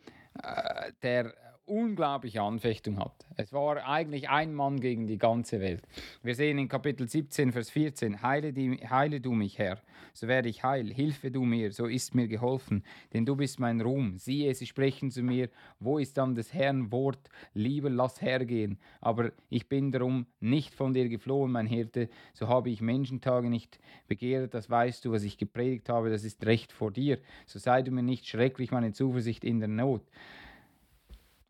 äh, 0.42 0.92
der 1.02 1.32
unglaubliche 1.66 2.42
Anfechtung 2.42 2.98
hat. 2.98 3.26
Es 3.36 3.52
war 3.52 3.86
eigentlich 3.86 4.28
ein 4.28 4.54
Mann 4.54 4.80
gegen 4.80 5.06
die 5.06 5.18
ganze 5.18 5.60
Welt. 5.60 5.82
Wir 6.22 6.34
sehen 6.34 6.58
in 6.58 6.68
Kapitel 6.68 7.08
17, 7.08 7.52
Vers 7.52 7.70
14, 7.70 8.22
heile, 8.22 8.52
die, 8.52 8.76
heile 8.88 9.20
du 9.20 9.32
mich, 9.32 9.58
Herr, 9.58 9.80
so 10.12 10.28
werde 10.28 10.48
ich 10.48 10.62
heil, 10.62 10.92
hilfe 10.92 11.30
du 11.30 11.44
mir, 11.44 11.72
so 11.72 11.86
ist 11.86 12.14
mir 12.14 12.28
geholfen, 12.28 12.84
denn 13.12 13.24
du 13.24 13.34
bist 13.34 13.60
mein 13.60 13.80
Ruhm. 13.80 14.18
Siehe, 14.18 14.54
sie 14.54 14.66
sprechen 14.66 15.10
zu 15.10 15.22
mir, 15.22 15.48
wo 15.80 15.98
ist 15.98 16.18
dann 16.18 16.34
des 16.34 16.52
Herrn 16.52 16.92
Wort, 16.92 17.30
lieber 17.54 17.88
lass 17.88 18.20
hergehen. 18.20 18.78
Aber 19.00 19.32
ich 19.48 19.68
bin 19.68 19.90
darum 19.90 20.26
nicht 20.40 20.74
von 20.74 20.92
dir 20.92 21.08
geflohen, 21.08 21.50
mein 21.50 21.66
Hirte, 21.66 22.08
so 22.34 22.48
habe 22.48 22.70
ich 22.70 22.82
Menschentage 22.82 23.48
nicht 23.48 23.78
begehrt, 24.06 24.52
das 24.54 24.68
weißt 24.68 25.04
du, 25.04 25.12
was 25.12 25.24
ich 25.24 25.38
gepredigt 25.38 25.88
habe, 25.88 26.10
das 26.10 26.24
ist 26.24 26.44
recht 26.44 26.72
vor 26.72 26.90
dir. 26.90 27.18
So 27.46 27.58
sei 27.58 27.82
du 27.82 27.90
mir 27.90 28.02
nicht 28.02 28.26
schrecklich, 28.26 28.70
meine 28.70 28.92
Zuversicht 28.92 29.44
in 29.44 29.60
der 29.60 29.68
Not. 29.68 30.02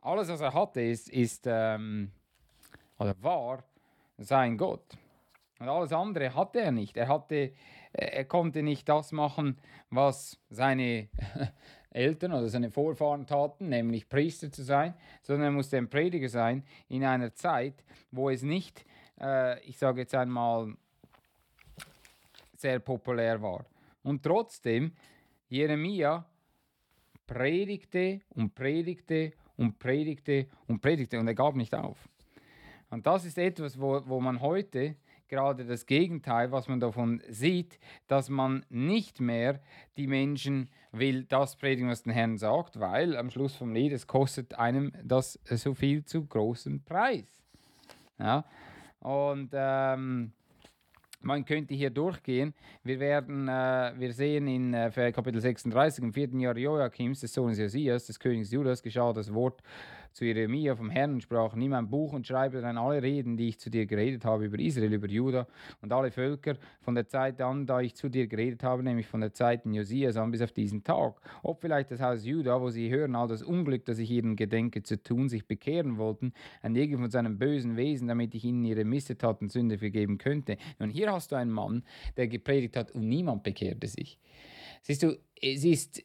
Alles, 0.05 0.29
was 0.29 0.43
er 0.43 0.53
hatte, 0.53 0.83
ist, 0.83 1.09
ist 1.09 1.47
ähm, 1.47 2.13
oder 2.99 3.15
war 3.23 3.65
sein 4.19 4.59
Gott. 4.59 4.85
Und 5.59 5.69
alles 5.71 5.95
andere 5.95 6.35
hatte 6.35 6.61
er 6.61 6.73
nicht. 6.73 6.99
Er, 6.99 7.09
hatte, 7.09 7.55
er 7.91 8.25
konnte 8.27 8.63
nicht 8.63 8.87
das 8.87 9.13
machen, 9.13 9.57
was 9.89 10.39
seine 10.51 11.09
Eltern 11.91 12.35
oder 12.35 12.51
seine 12.51 12.71
Vorfahren 12.71 13.27
taten, 13.27 13.71
nämlich 13.71 14.07
Priester 14.07 14.53
zu 14.53 14.63
sein, 14.63 14.93
sondern 15.23 15.47
er 15.47 15.53
musste 15.53 15.79
ein 15.79 15.89
Prediger 15.89 16.29
sein 16.29 16.65
in 16.89 17.03
einer 17.03 17.33
Zeit, 17.33 17.83
wo 18.11 18.29
es 18.29 18.43
nicht, 18.43 18.85
äh, 19.19 19.59
ich 19.61 19.79
sage 19.79 20.03
jetzt 20.03 20.15
einmal, 20.15 20.75
sehr 22.59 22.79
populär 22.79 23.41
war. 23.41 23.65
Und 24.03 24.23
trotzdem, 24.23 24.93
Jeremia 25.49 26.27
predigte 27.27 28.21
und 28.35 28.55
predigte 28.55 29.33
und 29.57 29.79
predigte 29.79 30.47
und 30.67 30.81
predigte 30.81 31.19
und 31.19 31.27
er 31.27 31.35
gab 31.35 31.57
nicht 31.57 31.75
auf. 31.75 32.09
Und 32.91 33.07
das 33.07 33.25
ist 33.25 33.39
etwas, 33.39 33.81
wo, 33.81 34.03
wo 34.07 34.21
man 34.21 34.41
heute 34.41 34.97
gerade 35.29 35.65
das 35.65 35.87
Gegenteil, 35.87 36.53
was 36.53 36.69
man 36.69 36.81
davon 36.81 37.23
sieht, 37.29 37.79
dass 38.07 38.29
man 38.29 38.65
nicht 38.69 39.21
mehr 39.21 39.61
die 39.97 40.07
Menschen 40.07 40.69
will 40.93 41.25
das 41.25 41.57
predigen, 41.57 41.89
was 41.89 42.03
der 42.03 42.13
Herrn 42.13 42.39
sagt, 42.39 42.79
weil 42.79 43.17
am 43.17 43.31
Schluss 43.31 43.57
vom 43.57 43.73
Lied, 43.73 43.93
es 43.93 44.07
kostet 44.07 44.55
einem 44.55 44.93
das 45.03 45.41
so 45.45 45.75
viel 45.75 46.05
zu 46.05 46.25
großen 46.25 46.85
Preis. 46.85 47.43
Ja? 48.19 48.45
Und 49.01 49.51
ähm, 49.53 50.33
man 51.25 51.45
könnte 51.45 51.75
hier 51.75 51.91
durchgehen. 51.91 52.55
Wir 52.83 53.01
werden, 53.01 53.49
äh, 53.49 53.93
wir 53.97 54.13
sehen 54.13 54.47
in 54.47 54.75
äh, 54.75 55.13
Kapitel 55.13 55.41
36, 55.41 56.05
im 56.05 56.13
vierten 56.13 56.41
Jahr 56.41 56.57
Joachims, 56.57 57.21
des 57.21 57.33
Sohnes 57.33 57.59
Josias, 57.59 58.07
des 58.07 58.19
Königs 58.19 58.51
Judas, 58.51 58.83
geschah 58.83 59.13
das 59.13 59.33
Wort 59.33 59.63
zu 60.15 60.25
Jeremia 60.25 60.77
vom 60.77 60.91
Herrn 60.91 61.15
und 61.15 61.23
sprach, 61.23 61.57
nimm 61.57 61.73
ein 61.73 61.91
Buch 61.91 62.13
und 62.13 62.27
schreibe 62.27 62.61
dann 62.61 62.79
alle 62.79 63.03
Reden, 63.03 63.37
die 63.37 63.49
ich 63.49 63.59
zu 63.59 63.69
dir 63.69 63.85
geredet 63.85 64.25
habe 64.25 64.45
über 64.45 64.59
Israel, 64.61 64.93
über 64.93 65.09
Juda 65.09 65.49
und 65.83 65.93
alle 65.93 66.13
Völker 66.13 66.57
von 66.81 66.95
der 66.95 67.09
Zeit 67.09 67.41
an, 67.41 67.67
da 67.67 67.81
ich 67.81 67.97
zu 67.97 68.09
dir 68.09 68.29
geredet 68.29 68.63
habe, 68.63 68.85
nämlich 68.85 69.09
von 69.09 69.21
der 69.21 69.33
Zeit 69.35 69.67
in 69.67 69.75
Josias 69.75 70.17
an 70.17 70.31
bis 70.31 70.41
auf 70.41 70.53
diesen 70.53 70.85
Tag. 70.85 71.21
Ob 71.43 71.61
vielleicht 71.61 71.91
das 71.91 72.01
Haus 72.01 72.25
Juda, 72.25 72.61
wo 72.61 72.71
sie 72.71 72.91
hören 72.91 73.17
all 73.17 73.27
das 73.27 73.43
Unglück, 73.43 73.85
das 73.87 73.99
ich 73.99 74.11
ihnen 74.11 74.37
gedenke 74.37 74.85
zu 74.85 75.03
tun, 75.03 75.29
sich 75.29 75.47
bekehren 75.47 75.99
wollten, 75.99 76.33
ein 76.63 76.77
jeder 76.77 76.97
von 76.97 77.11
seinem 77.11 77.39
bösen 77.39 77.77
Wesen, 77.77 78.07
damit 78.07 78.35
ich 78.37 78.45
ihnen 78.45 78.65
ihre 78.65 78.85
Missetaten 78.85 79.49
Sünde 79.49 79.79
vergeben 79.79 80.19
könnte. 80.19 80.59
Und 80.79 80.91
hier 80.91 81.13
hast 81.13 81.33
du 81.33 81.37
einen 81.37 81.51
Mann, 81.51 81.83
der 82.17 82.29
gepredigt 82.29 82.77
hat 82.77 82.93
und 82.93 83.09
niemand 83.09 83.43
bekehrte 83.43 83.89
sich. 83.89 84.21
Siehst 84.83 85.03
du, 85.03 85.19
es 85.41 85.65
ist 85.65 86.05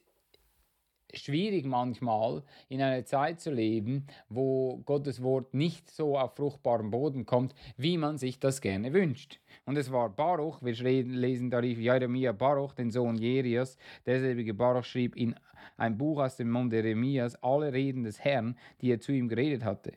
schwierig 1.13 1.65
manchmal 1.65 2.43
in 2.67 2.81
einer 2.81 3.05
Zeit 3.05 3.39
zu 3.39 3.51
leben, 3.51 4.07
wo 4.29 4.77
Gottes 4.85 5.23
Wort 5.23 5.53
nicht 5.53 5.89
so 5.89 6.17
auf 6.17 6.35
fruchtbaren 6.35 6.91
Boden 6.91 7.25
kommt, 7.25 7.53
wie 7.77 7.97
man 7.97 8.17
sich 8.17 8.39
das 8.39 8.61
gerne 8.61 8.93
wünscht. 8.93 9.39
Und 9.65 9.77
es 9.77 9.91
war 9.91 10.09
Baruch, 10.09 10.61
wir 10.61 10.73
lesen 10.73 11.49
da 11.49 11.61
Jeremia 11.61 12.31
Baruch, 12.31 12.73
den 12.73 12.91
Sohn 12.91 13.15
Jerias, 13.17 13.77
derselbige 14.05 14.53
Baruch 14.53 14.85
schrieb 14.85 15.15
in 15.15 15.35
ein 15.77 15.97
Buch 15.97 16.19
aus 16.21 16.35
dem 16.37 16.51
Mund 16.51 16.73
Jeremias 16.73 17.35
alle 17.43 17.73
Reden 17.73 18.03
des 18.03 18.19
Herrn, 18.19 18.57
die 18.81 18.91
er 18.91 18.99
zu 18.99 19.11
ihm 19.11 19.27
geredet 19.27 19.63
hatte. 19.63 19.93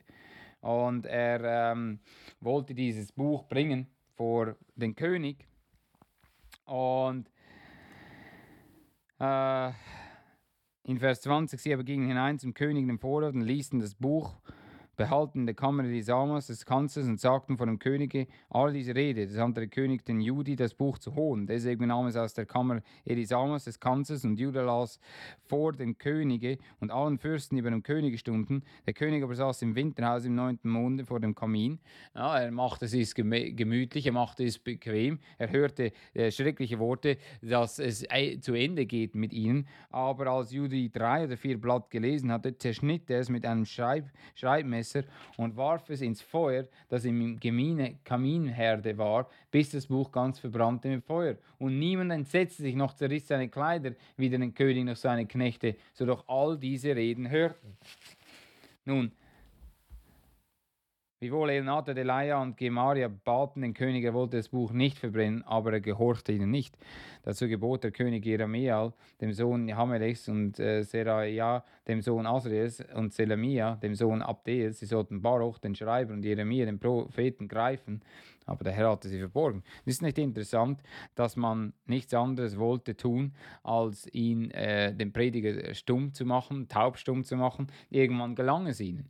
Und 0.60 1.06
er 1.06 1.72
ähm, 1.72 1.98
wollte 2.40 2.74
dieses 2.74 3.12
Buch 3.12 3.44
bringen 3.44 3.88
vor 4.14 4.56
den 4.76 4.94
König. 4.94 5.46
Und 6.66 7.28
äh, 9.18 9.70
in 10.84 10.98
Vers 10.98 11.20
20, 11.22 11.60
sie 11.60 11.72
aber 11.72 11.84
gingen 11.84 12.08
hinein 12.08 12.38
zum 12.38 12.54
König 12.54 12.88
im 12.88 12.98
Vorrat 12.98 13.34
und 13.34 13.42
ließen 13.42 13.80
das 13.80 13.94
Buch 13.94 14.40
behalten 14.96 15.46
der 15.46 15.54
Kammer 15.54 15.84
des 15.84 16.08
Amas, 16.08 16.46
des 16.48 16.66
Kanzlers, 16.66 17.06
und 17.06 17.18
sagten 17.18 17.56
vor 17.56 17.66
dem 17.66 17.78
Könige 17.78 18.26
all 18.50 18.72
diese 18.72 18.94
Rede. 18.94 19.26
Das 19.26 19.38
hat 19.38 19.56
der 19.56 19.66
König 19.66 20.04
den 20.04 20.20
Judi 20.20 20.54
das 20.56 20.74
Buch 20.74 20.98
zu 20.98 21.14
holen. 21.14 21.46
Deswegen 21.46 21.86
nahm 21.86 22.06
es 22.06 22.16
aus 22.16 22.34
der 22.34 22.46
Kammer 22.46 22.82
Elisamas, 23.04 23.64
des 23.64 23.80
Kanzlers, 23.80 24.24
und 24.24 24.38
Juda 24.38 24.62
las 24.62 25.00
vor 25.48 25.72
dem 25.72 25.96
Könige 25.96 26.58
und 26.80 26.90
allen 26.90 27.18
Fürsten 27.18 27.56
über 27.56 27.70
dem 27.70 27.82
Könige 27.82 28.18
stunden. 28.18 28.62
Der 28.86 28.94
König 28.94 29.22
aber 29.22 29.34
saß 29.34 29.62
im 29.62 29.74
Winterhaus 29.74 30.24
im 30.24 30.34
neunten 30.34 30.70
Monat 30.70 31.06
vor 31.06 31.20
dem 31.20 31.34
Kamin. 31.34 31.78
Ja, 32.14 32.38
er 32.38 32.50
machte 32.50 32.84
es 32.84 33.14
gemütlich, 33.14 34.06
er 34.06 34.12
machte 34.12 34.44
es 34.44 34.58
bequem. 34.58 35.18
Er 35.38 35.50
hörte 35.50 35.92
äh, 36.14 36.30
schreckliche 36.30 36.78
Worte, 36.78 37.16
dass 37.40 37.78
es 37.78 38.04
äh, 38.10 38.38
zu 38.40 38.54
Ende 38.54 38.84
geht 38.84 39.14
mit 39.14 39.32
ihnen. 39.32 39.66
Aber 39.90 40.26
als 40.26 40.52
Judi 40.52 40.90
drei 40.90 41.24
oder 41.24 41.36
vier 41.36 41.58
Blatt 41.58 41.90
gelesen 41.90 42.30
hatte, 42.30 42.56
zerschnitt 42.58 43.08
er 43.08 43.20
es 43.20 43.30
mit 43.30 43.46
einem 43.46 43.64
Schreib 43.64 44.10
Schreibmesser 44.34 44.81
Taschenmesser 44.82 45.04
und 45.36 45.56
warf 45.56 45.88
es 45.90 46.00
ins 46.00 46.20
Feuer, 46.20 46.66
das 46.88 47.04
im 47.04 47.38
Gemine, 47.38 47.96
Kaminherde 48.04 48.96
war, 48.98 49.28
bis 49.50 49.70
das 49.70 49.86
Buch 49.86 50.10
ganz 50.10 50.38
verbrannte 50.38 50.88
mit 50.88 51.04
Feuer. 51.04 51.36
Und 51.58 51.78
niemand 51.78 52.12
entsetzte 52.12 52.62
sich 52.62 52.74
noch 52.74 52.94
zerriss 52.94 53.28
seine 53.28 53.48
Kleider, 53.48 53.92
wie 54.16 54.28
den 54.28 54.54
König 54.54 54.84
noch 54.84 54.96
seine 54.96 55.26
Knechte, 55.26 55.76
so 55.92 56.04
doch 56.06 56.24
all 56.28 56.58
diese 56.58 56.94
Reden 56.94 57.30
hörten. 57.30 57.76
Nun, 58.84 59.12
Wiewohl 61.22 61.50
Elnatha, 61.50 61.94
Delaia 61.94 62.42
und 62.42 62.56
Gemaria 62.56 63.06
baten 63.06 63.62
den 63.62 63.74
König, 63.74 64.02
er 64.02 64.12
wollte 64.12 64.38
das 64.38 64.48
Buch 64.48 64.72
nicht 64.72 64.98
verbrennen, 64.98 65.44
aber 65.44 65.74
er 65.74 65.80
gehorchte 65.80 66.32
ihnen 66.32 66.50
nicht. 66.50 66.76
Dazu 67.22 67.46
gebot 67.46 67.84
der 67.84 67.92
König 67.92 68.26
Jeremiel, 68.26 68.92
dem 69.20 69.32
Sohn 69.32 69.72
Hamelechs 69.72 70.28
und 70.28 70.58
äh, 70.58 70.82
Seraia, 70.82 71.62
dem 71.86 72.02
Sohn 72.02 72.26
Asriels 72.26 72.84
und 72.96 73.12
Selamia, 73.12 73.76
dem 73.76 73.94
Sohn 73.94 74.20
Abdeels, 74.20 74.80
sie 74.80 74.86
sollten 74.86 75.22
Baruch, 75.22 75.60
den 75.60 75.76
Schreiber 75.76 76.12
und 76.12 76.24
Jeremia, 76.24 76.66
den 76.66 76.80
Propheten, 76.80 77.46
greifen, 77.46 78.02
aber 78.44 78.64
der 78.64 78.72
Herr 78.72 78.90
hatte 78.90 79.08
sie 79.08 79.20
verborgen. 79.20 79.62
Es 79.86 79.94
ist 79.94 80.02
nicht 80.02 80.18
interessant, 80.18 80.82
dass 81.14 81.36
man 81.36 81.72
nichts 81.86 82.12
anderes 82.14 82.58
wollte 82.58 82.96
tun, 82.96 83.32
als 83.62 84.12
ihn, 84.12 84.50
äh, 84.50 84.92
den 84.92 85.12
Prediger, 85.12 85.72
stumm 85.72 86.14
zu 86.14 86.24
machen, 86.24 86.66
taubstumm 86.66 87.22
zu 87.22 87.36
machen. 87.36 87.68
Irgendwann 87.90 88.34
gelang 88.34 88.66
es 88.66 88.80
ihnen. 88.80 89.08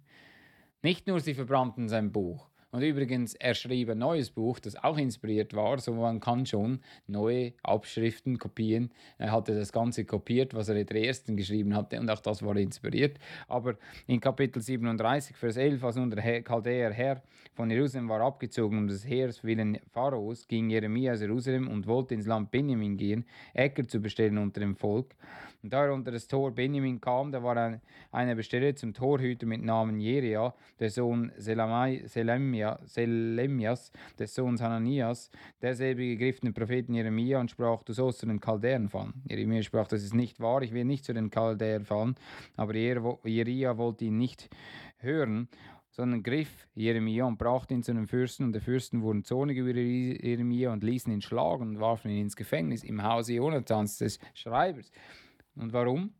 Nicht 0.82 1.06
nur 1.06 1.20
sie 1.20 1.34
verbrannten 1.34 1.88
sein 1.88 2.10
Buch. 2.10 2.51
Und 2.72 2.80
übrigens, 2.80 3.34
er 3.34 3.52
schrieb 3.52 3.90
ein 3.90 3.98
neues 3.98 4.30
Buch, 4.30 4.58
das 4.58 4.82
auch 4.82 4.96
inspiriert 4.96 5.52
war, 5.52 5.76
so 5.76 5.92
man 5.92 6.20
kann 6.20 6.46
schon 6.46 6.80
neue 7.06 7.52
Abschriften 7.62 8.38
kopieren. 8.38 8.90
Er 9.18 9.30
hatte 9.30 9.54
das 9.54 9.72
Ganze 9.72 10.06
kopiert, 10.06 10.54
was 10.54 10.70
er 10.70 10.76
in 10.76 10.86
der 10.86 11.04
ersten 11.04 11.36
geschrieben 11.36 11.76
hatte, 11.76 12.00
und 12.00 12.08
auch 12.08 12.20
das 12.20 12.42
war 12.42 12.56
inspiriert. 12.56 13.18
Aber 13.46 13.76
in 14.06 14.20
Kapitel 14.20 14.62
37, 14.62 15.36
Vers 15.36 15.58
11, 15.58 15.84
als 15.84 15.96
nun 15.96 16.10
der 16.10 16.42
Chaldäer 16.42 16.92
Herr 16.92 17.22
von 17.52 17.70
Jerusalem 17.70 18.08
war 18.08 18.22
abgezogen 18.22 18.78
um 18.78 18.88
des 18.88 19.06
Heers 19.06 19.44
willen 19.44 19.78
Pharaos, 19.90 20.48
ging 20.48 20.70
Jeremia 20.70 21.12
aus 21.12 21.20
Jerusalem 21.20 21.68
und 21.68 21.86
wollte 21.86 22.14
ins 22.14 22.24
Land 22.24 22.50
Benjamin 22.50 22.96
gehen, 22.96 23.26
Äcker 23.52 23.86
zu 23.86 24.00
bestellen 24.00 24.38
unter 24.38 24.60
dem 24.60 24.76
Volk. 24.76 25.14
Und 25.62 25.72
da 25.72 25.84
er 25.84 25.92
unter 25.92 26.10
das 26.10 26.26
Tor 26.26 26.50
Benjamin 26.50 27.00
kam, 27.00 27.30
da 27.30 27.42
war 27.42 27.56
ein, 27.56 27.80
einer 28.10 28.34
bestellt 28.34 28.78
zum 28.78 28.94
Torhüter 28.94 29.46
mit 29.46 29.62
Namen 29.62 30.00
Jeria, 30.00 30.54
der 30.80 30.90
Sohn 30.90 31.30
Selamai, 31.36 32.02
Selemias, 32.84 33.92
des 34.18 34.34
Sohns 34.34 34.60
Hananias. 34.60 35.30
Derselbige 35.60 36.16
griff 36.16 36.40
den 36.40 36.54
Propheten 36.54 36.94
Jeremia 36.94 37.40
und 37.40 37.50
sprach, 37.50 37.82
du 37.82 37.92
sollst 37.92 38.20
zu 38.20 38.26
den 38.26 38.40
Chaldäern 38.40 38.88
fallen. 38.88 39.22
Jeremia 39.28 39.62
sprach, 39.62 39.88
das 39.88 40.02
ist 40.02 40.14
nicht 40.14 40.40
wahr, 40.40 40.62
ich 40.62 40.72
will 40.72 40.84
nicht 40.84 41.04
zu 41.04 41.12
den 41.12 41.30
Chaldäern 41.30 41.84
fallen. 41.84 42.14
Aber 42.56 42.74
Jeria 42.74 43.76
wollte 43.76 44.04
ihn 44.06 44.18
nicht 44.18 44.48
hören 44.98 45.48
sondern 45.92 46.22
griff 46.22 46.66
Jeremia 46.74 47.26
und 47.26 47.38
brachte 47.38 47.74
ihn 47.74 47.82
zu 47.82 47.92
den 47.92 48.06
Fürsten, 48.06 48.44
und 48.44 48.54
die 48.54 48.60
Fürsten 48.60 49.02
wurden 49.02 49.24
zornig 49.24 49.58
über 49.58 49.72
Jeremia 49.72 50.72
und 50.72 50.82
ließen 50.82 51.12
ihn 51.12 51.20
schlagen 51.20 51.68
und 51.68 51.80
warfen 51.80 52.10
ihn 52.10 52.22
ins 52.22 52.34
Gefängnis 52.34 52.82
im 52.82 53.02
Hause 53.02 53.34
Jonathans 53.34 53.98
des 53.98 54.18
Schreibers. 54.32 54.90
Und 55.54 55.72
warum? 55.72 56.14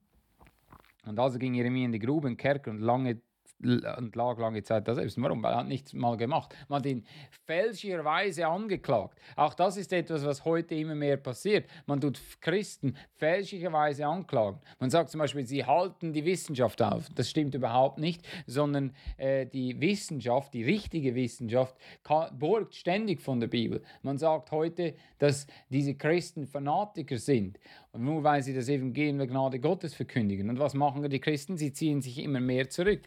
Und 1.06 1.18
also 1.18 1.38
ging 1.38 1.54
Jeremia 1.54 1.86
in 1.86 1.92
die 1.92 1.98
Grube, 1.98 2.28
in 2.28 2.36
Kerker 2.36 2.70
und 2.70 2.80
lange 2.80 3.20
und 3.62 4.16
lag 4.16 4.38
lange 4.38 4.62
Zeit 4.62 4.88
da 4.88 4.94
selbst. 4.94 5.20
Warum? 5.20 5.44
Er 5.44 5.56
hat 5.56 5.68
nichts 5.68 5.92
mal 5.92 6.16
gemacht. 6.16 6.54
Man 6.68 6.80
hat 6.80 6.86
ihn 6.86 7.04
fälschlicherweise 7.46 8.46
angeklagt. 8.46 9.18
Auch 9.36 9.54
das 9.54 9.76
ist 9.76 9.92
etwas, 9.92 10.24
was 10.24 10.44
heute 10.44 10.74
immer 10.74 10.94
mehr 10.94 11.16
passiert. 11.16 11.68
Man 11.86 12.00
tut 12.00 12.20
Christen 12.40 12.96
fälschlicherweise 13.16 14.06
anklagen. 14.06 14.60
Man 14.78 14.90
sagt 14.90 15.10
zum 15.10 15.18
Beispiel, 15.20 15.46
sie 15.46 15.64
halten 15.64 16.12
die 16.12 16.24
Wissenschaft 16.24 16.82
auf. 16.82 17.08
Das 17.14 17.30
stimmt 17.30 17.54
überhaupt 17.54 17.98
nicht, 17.98 18.26
sondern 18.46 18.94
äh, 19.16 19.46
die 19.46 19.80
Wissenschaft, 19.80 20.54
die 20.54 20.64
richtige 20.64 21.14
Wissenschaft, 21.14 21.76
borgt 22.32 22.74
ständig 22.74 23.20
von 23.20 23.40
der 23.40 23.48
Bibel. 23.48 23.82
Man 24.02 24.18
sagt 24.18 24.50
heute, 24.50 24.94
dass 25.18 25.46
diese 25.68 25.94
Christen 25.94 26.46
Fanatiker 26.46 27.18
sind, 27.18 27.58
nur 27.96 28.24
weil 28.24 28.42
sie 28.42 28.54
das 28.54 28.68
Evangelium 28.68 29.18
der 29.18 29.26
Gnade 29.26 29.60
Gottes 29.60 29.94
verkündigen. 29.94 30.48
Und 30.48 30.58
was 30.58 30.74
machen 30.74 31.08
die 31.08 31.20
Christen? 31.20 31.56
Sie 31.56 31.72
ziehen 31.72 32.00
sich 32.00 32.18
immer 32.18 32.40
mehr 32.40 32.68
zurück. 32.68 33.02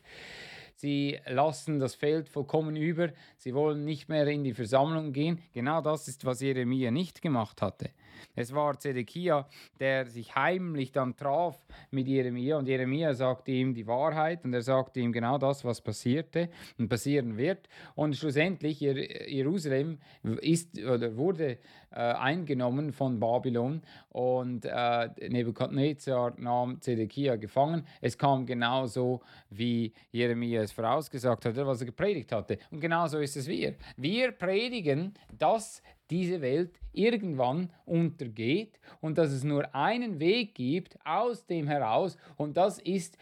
Sie 0.75 1.19
lassen 1.27 1.79
das 1.79 1.95
Feld 1.95 2.27
vollkommen 2.27 2.75
über. 2.75 3.09
Sie 3.37 3.53
wollen 3.53 3.85
nicht 3.85 4.09
mehr 4.09 4.27
in 4.27 4.43
die 4.43 4.53
Versammlung 4.53 5.13
gehen. 5.13 5.41
Genau 5.53 5.81
das 5.81 6.07
ist, 6.07 6.25
was 6.25 6.41
Jeremia 6.41 6.91
nicht 6.91 7.21
gemacht 7.21 7.61
hatte. 7.61 7.89
Es 8.35 8.53
war 8.53 8.79
Zedekia, 8.79 9.47
der 9.79 10.05
sich 10.07 10.35
heimlich 10.35 10.91
dann 10.91 11.15
traf 11.15 11.57
mit 11.91 12.07
Jeremia 12.07 12.57
und 12.57 12.67
Jeremia 12.67 13.13
sagte 13.13 13.51
ihm 13.51 13.73
die 13.73 13.87
Wahrheit 13.87 14.43
und 14.43 14.53
er 14.53 14.61
sagte 14.61 14.99
ihm 14.99 15.11
genau 15.11 15.37
das, 15.37 15.63
was 15.63 15.81
passierte 15.81 16.49
und 16.77 16.89
passieren 16.89 17.37
wird. 17.37 17.67
Und 17.95 18.15
schlussendlich 18.15 18.79
Jerusalem 18.79 19.99
ist 20.41 20.77
oder 20.83 21.15
wurde 21.15 21.57
äh, 21.91 21.99
eingenommen 21.99 22.91
von 22.91 23.19
Babylon 23.19 23.81
und 24.09 24.65
äh, 24.65 25.09
Nebukadnezar 25.29 26.33
nahm 26.37 26.81
Zedekia 26.81 27.37
gefangen. 27.37 27.87
Es 28.01 28.17
kam 28.17 28.45
genauso, 28.45 29.21
wie 29.49 29.93
Jeremia 30.11 30.61
es 30.61 30.73
vorausgesagt 30.73 31.45
hatte, 31.45 31.65
was 31.65 31.79
er 31.79 31.85
gepredigt 31.85 32.33
hatte. 32.33 32.57
Und 32.69 32.81
genauso 32.81 33.19
ist 33.19 33.37
es 33.37 33.47
wir. 33.47 33.75
Wir 33.95 34.33
predigen, 34.33 35.13
dass 35.37 35.81
diese 36.09 36.41
Welt 36.41 36.79
irgendwann 36.93 37.69
untergeht 37.85 38.79
und 39.01 39.17
dass 39.17 39.31
es 39.31 39.43
nur 39.43 39.73
einen 39.75 40.19
Weg 40.19 40.55
gibt 40.55 40.97
aus 41.05 41.45
dem 41.45 41.67
heraus 41.67 42.17
und 42.37 42.57
das 42.57 42.79
ist 42.79 43.17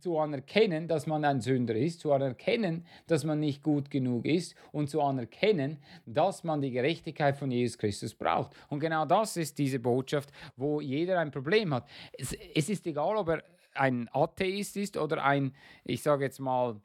zu 0.00 0.18
anerkennen, 0.18 0.88
dass 0.88 1.06
man 1.06 1.24
ein 1.24 1.40
Sünder 1.40 1.74
ist, 1.74 2.00
zu 2.00 2.12
anerkennen, 2.12 2.86
dass 3.06 3.24
man 3.24 3.40
nicht 3.40 3.62
gut 3.62 3.90
genug 3.90 4.24
ist 4.24 4.54
und 4.72 4.88
zu 4.88 5.02
anerkennen, 5.02 5.78
dass 6.06 6.44
man 6.44 6.60
die 6.60 6.70
Gerechtigkeit 6.70 7.36
von 7.36 7.50
Jesus 7.50 7.78
Christus 7.78 8.14
braucht. 8.14 8.52
Und 8.68 8.80
genau 8.80 9.04
das 9.04 9.36
ist 9.36 9.58
diese 9.58 9.78
Botschaft, 9.78 10.32
wo 10.56 10.80
jeder 10.80 11.18
ein 11.18 11.30
Problem 11.30 11.74
hat. 11.74 11.88
Es, 12.12 12.32
es 12.54 12.68
ist 12.68 12.86
egal, 12.86 13.16
ob 13.16 13.28
er 13.28 13.42
ein 13.74 14.08
Atheist 14.12 14.76
ist 14.76 14.96
oder 14.96 15.24
ein, 15.24 15.54
ich 15.84 16.02
sage 16.02 16.24
jetzt 16.24 16.40
mal, 16.40 16.80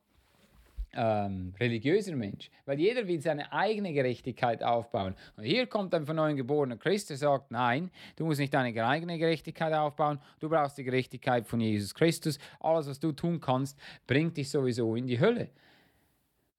ähm, 0.98 1.54
religiöser 1.60 2.16
Mensch, 2.16 2.50
weil 2.66 2.80
jeder 2.80 3.08
will 3.08 3.22
seine 3.22 3.54
eigene 3.54 3.94
Gerechtigkeit 3.94 4.64
aufbauen. 4.64 5.16
Und 5.38 5.44
hier 5.44 5.68
kommt 5.68 5.94
ein 5.94 6.06
von 6.06 6.16
neuem 6.16 6.36
geborener 6.36 6.76
Christ, 6.76 7.12
der 7.12 7.18
sagt, 7.18 7.52
nein, 7.52 7.92
du 8.16 8.26
musst 8.26 8.40
nicht 8.40 8.54
deine 8.54 8.84
eigene 8.84 9.18
Gerechtigkeit 9.18 9.72
aufbauen, 9.74 10.20
du 10.40 10.50
brauchst 10.50 10.78
die 10.78 10.84
Gerechtigkeit 10.84 11.46
von 11.48 11.62
Jesus 11.62 11.94
Christus. 11.94 12.40
Alles, 12.60 12.90
was 12.90 13.00
du 13.00 13.12
tun 13.12 13.40
kannst, 13.40 13.80
bringt 14.08 14.36
dich 14.36 14.50
sowieso 14.50 14.96
in 14.96 15.08
die 15.08 15.20
Hölle. 15.20 15.50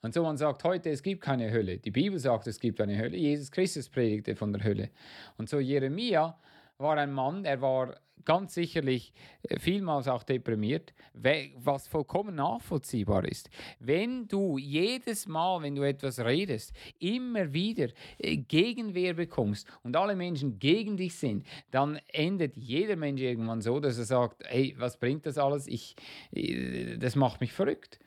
Und 0.01 0.15
so 0.15 0.23
man 0.23 0.37
sagt 0.37 0.63
heute, 0.63 0.91
es 0.91 1.03
gibt 1.03 1.21
keine 1.21 1.51
Hölle. 1.51 1.79
Die 1.79 1.91
Bibel 1.91 2.19
sagt, 2.21 2.47
es 2.47 2.61
gibt 2.61 2.81
eine 2.81 2.97
Hölle. 2.97 3.17
Jesus 3.17 3.51
Christus 3.51 3.89
predigte 3.89 4.37
von 4.37 4.53
der 4.53 4.63
Hölle. 4.63 4.91
Und 5.37 5.49
so 5.49 5.59
Jeremia 5.59 6.39
war 6.79 6.97
ein 6.97 7.13
Mann, 7.13 7.45
er 7.45 7.61
war 7.61 7.97
ganz 8.25 8.55
sicherlich 8.55 9.13
äh, 9.43 9.59
vielmals 9.59 10.07
auch 10.07 10.23
deprimiert, 10.23 10.95
was 11.13 11.89
vollkommen 11.89 12.37
nachvollziehbar 12.37 13.25
ist. 13.25 13.51
Wenn 13.81 14.29
du 14.29 14.59
jedes 14.59 15.27
Mal, 15.27 15.63
wenn 15.63 15.75
du 15.75 15.83
etwas 15.83 16.21
redest, 16.21 16.73
immer 17.01 17.53
wieder 17.53 17.89
äh, 18.19 18.37
Gegenwehr 18.37 19.15
bekommst 19.15 19.67
und 19.83 19.97
alle 19.97 20.15
Menschen 20.15 20.61
gegen 20.61 20.97
dich 20.97 21.17
sind, 21.17 21.45
dann 21.73 21.99
endet 22.13 22.57
jeder 22.57 22.95
Mensch 22.95 23.23
irgendwann 23.23 23.61
so, 23.61 23.81
dass 23.81 23.99
er 23.99 24.05
sagt, 24.05 24.45
hey, 24.47 24.75
was 24.79 24.99
bringt 24.99 25.27
das 25.27 25.37
alles? 25.37 25.67
Ich, 25.67 25.97
äh, 26.31 26.97
das 26.97 27.17
macht 27.17 27.41
mich 27.41 27.53
verrückt. 27.53 27.99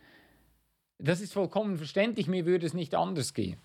Das 0.97 1.19
ist 1.19 1.33
vollkommen 1.33 1.77
verständlich, 1.77 2.27
mir 2.27 2.45
würde 2.45 2.65
es 2.65 2.73
nicht 2.73 2.95
anders 2.95 3.33
gehen. 3.33 3.59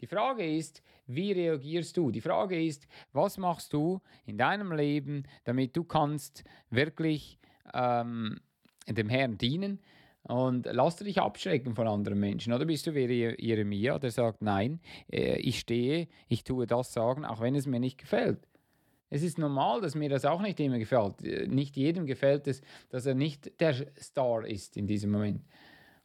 Die 0.00 0.06
Frage 0.06 0.46
ist, 0.56 0.82
wie 1.14 1.32
reagierst 1.32 1.96
du? 1.96 2.10
Die 2.10 2.20
Frage 2.20 2.62
ist, 2.62 2.86
was 3.12 3.38
machst 3.38 3.72
du 3.72 4.00
in 4.26 4.38
deinem 4.38 4.72
Leben, 4.72 5.24
damit 5.44 5.76
du 5.76 5.84
kannst 5.84 6.44
wirklich 6.70 7.38
ähm, 7.74 8.40
dem 8.88 9.08
Herrn 9.08 9.38
dienen? 9.38 9.80
Und 10.22 10.68
lass 10.70 10.96
dich 10.96 11.18
abschrecken 11.18 11.74
von 11.74 11.88
anderen 11.88 12.20
Menschen. 12.20 12.52
Oder 12.52 12.66
bist 12.66 12.86
du 12.86 12.94
wie 12.94 13.06
Jeremia, 13.38 13.98
der 13.98 14.10
sagt, 14.10 14.42
nein, 14.42 14.80
äh, 15.10 15.38
ich 15.38 15.60
stehe, 15.60 16.08
ich 16.28 16.44
tue 16.44 16.66
das 16.66 16.92
sagen, 16.92 17.24
auch 17.24 17.40
wenn 17.40 17.54
es 17.54 17.66
mir 17.66 17.80
nicht 17.80 17.96
gefällt. 17.96 18.46
Es 19.08 19.22
ist 19.22 19.38
normal, 19.38 19.80
dass 19.80 19.96
mir 19.96 20.08
das 20.08 20.24
auch 20.24 20.40
nicht 20.40 20.60
immer 20.60 20.78
gefällt. 20.78 21.22
Äh, 21.24 21.48
nicht 21.48 21.76
jedem 21.76 22.06
gefällt 22.06 22.46
es, 22.46 22.62
dass 22.90 23.06
er 23.06 23.14
nicht 23.14 23.60
der 23.60 23.74
Star 23.98 24.46
ist 24.46 24.76
in 24.76 24.86
diesem 24.86 25.10
Moment. 25.10 25.42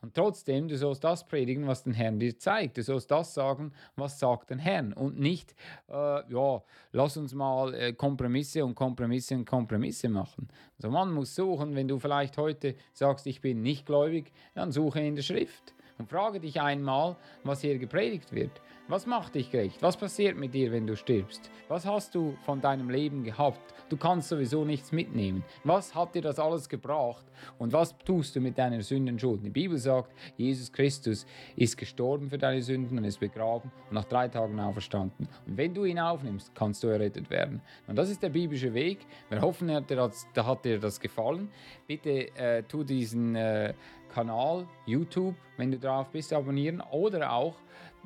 Und 0.06 0.14
trotzdem, 0.14 0.68
du 0.68 0.78
sollst 0.78 1.04
das 1.04 1.28
predigen, 1.28 1.66
was 1.66 1.82
der 1.82 1.94
Herr 1.94 2.12
dir 2.12 2.38
zeigt. 2.38 2.78
Du 2.78 2.84
sollst 2.84 3.10
das 3.10 3.34
sagen, 3.34 3.72
was 3.96 4.20
sagt 4.20 4.52
der 4.52 4.60
Herr. 4.60 4.96
Und 4.96 5.20
nicht, 5.20 5.56
äh, 5.90 6.32
ja, 6.32 6.62
lass 6.92 7.18
uns 7.18 7.34
mal 7.34 7.74
äh, 7.74 7.92
Kompromisse 7.92 8.64
und 8.64 8.76
Kompromisse 8.76 9.34
und 9.34 9.46
Kompromisse 9.46 10.08
machen. 10.08 10.48
Also 10.78 10.92
man 10.92 11.12
muss 11.12 11.34
suchen, 11.34 11.74
wenn 11.74 11.88
du 11.88 11.98
vielleicht 11.98 12.38
heute 12.38 12.76
sagst, 12.94 13.26
ich 13.26 13.42
bin 13.42 13.64
nicht 13.64 13.88
gläubig, 13.88 14.32
dann 14.54 14.72
suche 14.72 15.00
in 15.00 15.16
der 15.16 15.24
Schrift. 15.24 15.75
Und 15.98 16.10
frage 16.10 16.40
dich 16.40 16.60
einmal, 16.60 17.16
was 17.44 17.62
hier 17.62 17.78
gepredigt 17.78 18.34
wird. 18.34 18.62
Was 18.88 19.08
macht 19.08 19.34
dich 19.34 19.50
gerecht? 19.50 19.82
Was 19.82 19.98
passiert 19.98 20.38
mit 20.38 20.54
dir, 20.54 20.72
wenn 20.72 20.86
du 20.86 20.96
stirbst? 20.96 21.50
Was 21.70 21.88
hast 21.88 22.14
du 22.14 22.36
von 22.46 22.62
deinem 22.62 22.92
Leben 22.92 23.24
gehabt? 23.24 23.74
Du 23.90 23.98
kannst 23.98 24.30
sowieso 24.30 24.64
nichts 24.64 24.92
mitnehmen. 24.92 25.44
Was 25.64 25.96
hat 25.96 26.14
dir 26.14 26.22
das 26.22 26.38
alles 26.38 26.70
gebracht? 26.70 27.26
Und 27.58 27.74
was 27.74 27.98
tust 28.00 28.36
du 28.36 28.42
mit 28.42 28.60
deiner 28.60 28.82
Sündenschuld? 28.82 29.44
Die 29.44 29.50
Bibel 29.50 29.78
sagt, 29.80 30.12
Jesus 30.38 30.72
Christus 30.72 31.26
ist 31.56 31.78
gestorben 31.78 32.30
für 32.30 32.38
deine 32.38 32.62
Sünden 32.62 33.00
und 33.00 33.06
ist 33.06 33.20
begraben 33.20 33.72
und 33.90 33.94
nach 33.94 34.06
drei 34.06 34.28
Tagen 34.28 34.60
auferstanden. 34.60 35.28
Und 35.48 35.58
wenn 35.58 35.74
du 35.74 35.86
ihn 35.86 36.00
aufnimmst, 36.00 36.54
kannst 36.54 36.84
du 36.84 36.88
errettet 36.88 37.30
werden. 37.32 37.62
Und 37.88 37.96
das 37.96 38.12
ist 38.12 38.22
der 38.22 38.30
biblische 38.30 38.74
Weg. 38.74 39.00
Wir 39.30 39.42
hoffen, 39.42 39.68
da 39.68 40.46
hat 40.46 40.66
dir 40.66 40.80
das 40.80 41.00
gefallen. 41.00 41.50
Bitte 41.88 42.36
äh, 42.38 42.62
tu 42.64 42.84
diesen 42.84 43.36
äh, 43.36 43.74
Kanal 44.16 44.66
YouTube, 44.86 45.36
wenn 45.58 45.72
du 45.72 45.78
drauf 45.78 46.08
bist, 46.10 46.32
abonnieren 46.32 46.80
oder 46.90 47.34
auch 47.34 47.56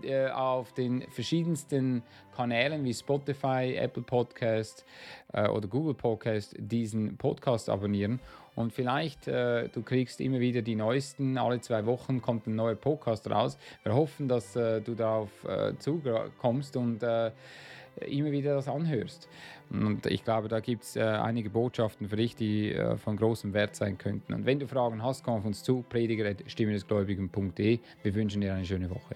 äh, 0.02 0.28
auf 0.30 0.74
den 0.74 1.04
verschiedensten 1.12 2.02
Kanälen 2.36 2.84
wie 2.84 2.96
Spotify, 2.96 3.76
Apple 3.78 4.02
Podcast 4.02 4.86
äh, 5.34 5.48
oder 5.48 5.68
Google 5.68 5.94
Podcast 5.94 6.56
diesen 6.58 7.16
Podcast 7.16 7.70
abonnieren. 7.70 8.20
Und 8.56 8.74
vielleicht 8.74 9.28
äh, 9.28 9.70
du 9.70 9.84
kriegst 9.84 10.20
immer 10.20 10.40
wieder 10.40 10.64
die 10.64 10.76
neuesten, 10.76 11.38
alle 11.38 11.62
zwei 11.62 11.86
Wochen 11.86 12.24
kommt 12.24 12.48
ein 12.48 12.56
neuer 12.56 12.74
Podcast 12.74 13.30
raus. 13.30 13.60
Wir 13.84 13.94
hoffen, 13.94 14.28
dass 14.28 14.56
äh, 14.56 14.82
du 14.82 14.96
darauf 14.96 15.30
äh, 15.44 15.78
zukommst 15.78 16.76
und 16.76 17.04
äh, 17.04 17.30
immer 17.98 18.32
wieder 18.32 18.56
das 18.56 18.68
anhörst. 18.68 19.28
Und 19.70 20.06
ich 20.08 20.24
glaube, 20.24 20.48
da 20.48 20.60
gibt 20.60 20.84
es 20.84 20.96
äh, 20.96 21.02
einige 21.02 21.50
Botschaften 21.50 22.10
für 22.10 22.16
dich, 22.16 22.36
die 22.36 22.74
äh, 22.74 22.98
von 22.98 23.18
großem 23.18 23.54
Wert 23.54 23.76
sein 23.76 23.98
könnten. 23.98 24.34
Und 24.34 24.46
wenn 24.46 24.60
du 24.60 24.68
Fragen 24.68 25.04
hast, 25.04 25.24
komm 25.24 25.36
auf 25.36 25.46
uns 25.46 25.64
zu, 25.64 25.84
prediger.stimmenesgläubigen.de. 25.90 27.80
Wir 28.04 28.16
wünschen 28.16 28.42
dir 28.42 28.54
eine 28.54 28.66
schöne 28.66 28.90
Woche. 28.90 29.16